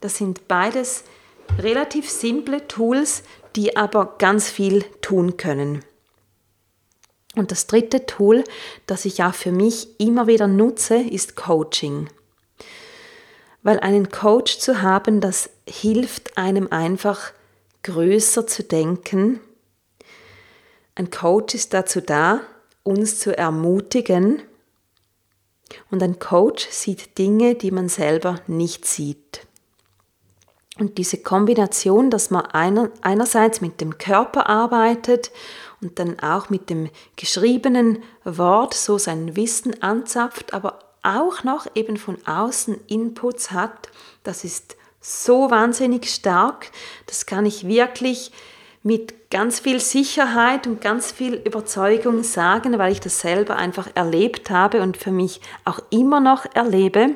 Das 0.02 0.18
sind 0.18 0.48
beides 0.48 1.04
relativ 1.60 2.10
simple 2.10 2.68
Tools, 2.68 3.24
die 3.56 3.78
aber 3.78 4.16
ganz 4.18 4.50
viel 4.50 4.84
tun 5.02 5.38
können. 5.38 5.86
Und 7.36 7.52
das 7.52 7.68
dritte 7.68 8.06
Tool, 8.06 8.44
das 8.86 9.06
ich 9.06 9.24
auch 9.24 9.34
für 9.34 9.52
mich 9.52 10.00
immer 10.00 10.28
wieder 10.28 10.48
nutze, 10.48 10.96
ist 10.96 11.36
Coaching. 11.36 12.10
Weil 13.64 13.80
einen 13.80 14.10
Coach 14.10 14.60
zu 14.60 14.82
haben, 14.82 15.22
das 15.22 15.50
hilft 15.68 16.38
einem 16.38 16.68
einfach, 16.72 17.32
größer 17.84 18.46
zu 18.48 18.64
denken. 18.64 19.40
Ein 20.96 21.10
Coach 21.10 21.56
ist 21.56 21.74
dazu 21.74 22.02
da, 22.02 22.42
uns 22.84 23.20
zu 23.20 23.38
ermutigen. 23.38 24.42
Und 25.90 26.04
ein 26.04 26.20
Coach 26.20 26.68
sieht 26.70 27.18
Dinge, 27.18 27.56
die 27.56 27.72
man 27.72 27.90
selber 27.90 28.42
nicht 28.48 28.86
sieht. 28.86 29.48
Und 30.80 30.98
diese 30.98 31.18
Kombination, 31.18 32.10
dass 32.10 32.32
man 32.32 32.46
einer, 32.48 32.90
einerseits 33.02 33.62
mit 33.62 33.80
dem 33.80 33.98
Körper 33.98 34.50
arbeitet 34.50 35.32
und 35.82 36.00
dann 36.00 36.20
auch 36.20 36.50
mit 36.50 36.70
dem 36.70 36.90
geschriebenen 37.16 38.02
Wort 38.24 38.74
so 38.74 38.98
sein 38.98 39.36
Wissen 39.36 39.84
anzapft, 39.84 40.54
aber 40.54 40.80
auch 41.04 41.44
noch 41.44 41.68
eben 41.76 41.98
von 41.98 42.18
außen 42.26 42.80
Inputs 42.88 43.52
hat, 43.52 43.90
das 44.24 44.44
ist 44.44 44.78
so 45.02 45.52
wahnsinnig 45.52 46.10
stark. 46.10 46.72
Das 47.06 47.26
kann 47.26 47.46
ich 47.46 47.68
wirklich 47.68 48.32
mit 48.84 49.30
ganz 49.30 49.60
viel 49.60 49.80
Sicherheit 49.80 50.68
und 50.68 50.82
ganz 50.82 51.12
viel 51.12 51.36
Überzeugung 51.36 52.24
sagen, 52.24 52.78
weil 52.78 52.92
ich 52.92 53.00
das 53.00 53.20
selber 53.20 53.56
einfach 53.56 53.90
erlebt 53.96 54.50
habe 54.50 54.82
und 54.82 54.98
für 54.98 55.12
mich 55.12 55.42
auch 55.66 55.80
immer 55.90 56.20
noch 56.20 56.46
erlebe. 56.54 57.12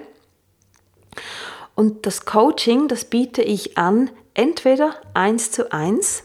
Und 1.75 2.05
das 2.05 2.25
Coaching, 2.25 2.87
das 2.87 3.05
biete 3.05 3.41
ich 3.41 3.77
an, 3.77 4.09
entweder 4.33 4.95
eins 5.13 5.51
zu 5.51 5.71
eins 5.71 6.23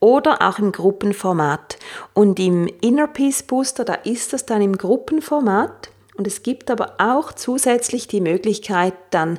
oder 0.00 0.42
auch 0.42 0.58
im 0.58 0.72
Gruppenformat. 0.72 1.78
Und 2.12 2.38
im 2.38 2.66
Inner 2.80 3.06
Peace 3.06 3.42
Booster, 3.42 3.84
da 3.84 3.94
ist 3.94 4.32
das 4.32 4.46
dann 4.46 4.62
im 4.62 4.76
Gruppenformat. 4.76 5.90
Und 6.16 6.26
es 6.26 6.42
gibt 6.42 6.70
aber 6.70 6.94
auch 6.98 7.32
zusätzlich 7.32 8.08
die 8.08 8.20
Möglichkeit, 8.20 8.94
dann 9.10 9.38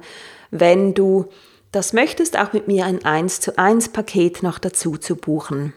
wenn 0.52 0.94
du 0.94 1.26
das 1.72 1.94
möchtest, 1.94 2.38
auch 2.38 2.54
mit 2.54 2.68
mir 2.68 2.86
ein 2.86 3.04
1 3.04 3.42
zu 3.42 3.58
1 3.58 3.90
Paket 3.90 4.44
noch 4.44 4.60
dazu 4.60 4.98
zu 4.98 5.16
buchen. 5.16 5.74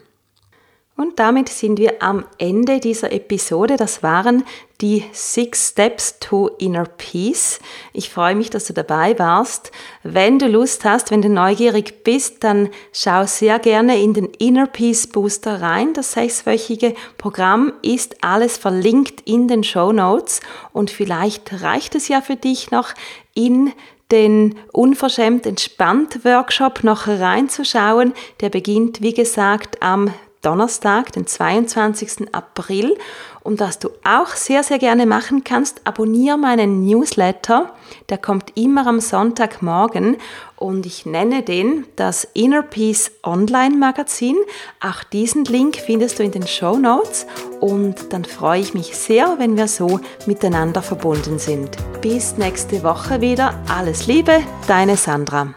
Und 1.01 1.17
damit 1.17 1.49
sind 1.49 1.79
wir 1.79 2.03
am 2.03 2.25
Ende 2.37 2.79
dieser 2.79 3.11
Episode. 3.11 3.75
Das 3.75 4.03
waren 4.03 4.43
die 4.81 5.03
Six 5.13 5.69
Steps 5.69 6.19
to 6.19 6.49
Inner 6.59 6.85
Peace. 6.85 7.59
Ich 7.91 8.11
freue 8.11 8.35
mich, 8.35 8.51
dass 8.51 8.65
du 8.65 8.73
dabei 8.73 9.17
warst. 9.17 9.71
Wenn 10.03 10.37
du 10.37 10.45
Lust 10.45 10.85
hast, 10.85 11.09
wenn 11.09 11.23
du 11.23 11.29
neugierig 11.29 12.03
bist, 12.03 12.43
dann 12.43 12.69
schau 12.93 13.25
sehr 13.25 13.57
gerne 13.57 13.99
in 13.99 14.13
den 14.13 14.25
Inner 14.25 14.67
Peace 14.67 15.07
Booster 15.07 15.59
rein. 15.59 15.93
Das 15.95 16.11
sechswöchige 16.11 16.93
Programm 17.17 17.73
ist 17.81 18.23
alles 18.23 18.57
verlinkt 18.57 19.21
in 19.21 19.47
den 19.47 19.63
Show 19.63 19.91
Notes 19.91 20.39
und 20.71 20.91
vielleicht 20.91 21.63
reicht 21.63 21.95
es 21.95 22.09
ja 22.09 22.21
für 22.21 22.35
dich 22.35 22.69
noch 22.69 22.89
in 23.33 23.73
den 24.11 24.53
Unverschämt 24.71 25.47
entspannt 25.47 26.23
Workshop 26.25 26.83
noch 26.83 27.07
reinzuschauen. 27.07 28.13
Der 28.41 28.49
beginnt, 28.49 29.01
wie 29.01 29.15
gesagt, 29.15 29.81
am 29.81 30.13
Donnerstag, 30.41 31.11
den 31.11 31.27
22. 31.27 32.33
April. 32.33 32.97
Und 33.43 33.59
was 33.59 33.79
du 33.79 33.89
auch 34.03 34.27
sehr, 34.27 34.63
sehr 34.63 34.77
gerne 34.77 35.05
machen 35.05 35.43
kannst, 35.43 35.81
abonniere 35.85 36.37
meinen 36.37 36.85
Newsletter. 36.85 37.73
Der 38.09 38.17
kommt 38.17 38.55
immer 38.55 38.85
am 38.85 38.99
Sonntagmorgen 38.99 40.17
und 40.57 40.85
ich 40.85 41.05
nenne 41.05 41.41
den 41.41 41.85
das 41.95 42.27
Inner 42.33 42.61
Peace 42.61 43.11
Online 43.23 43.75
Magazin. 43.75 44.37
Auch 44.79 45.03
diesen 45.03 45.45
Link 45.45 45.77
findest 45.77 46.19
du 46.19 46.23
in 46.23 46.31
den 46.31 46.45
Show 46.45 46.77
Notes 46.77 47.25
und 47.59 48.13
dann 48.13 48.25
freue 48.25 48.61
ich 48.61 48.73
mich 48.73 48.95
sehr, 48.95 49.39
wenn 49.39 49.57
wir 49.57 49.67
so 49.67 49.99
miteinander 50.27 50.83
verbunden 50.83 51.39
sind. 51.39 51.77
Bis 52.01 52.37
nächste 52.37 52.83
Woche 52.83 53.21
wieder. 53.21 53.59
Alles 53.67 54.05
Liebe, 54.05 54.39
deine 54.67 54.97
Sandra. 54.97 55.53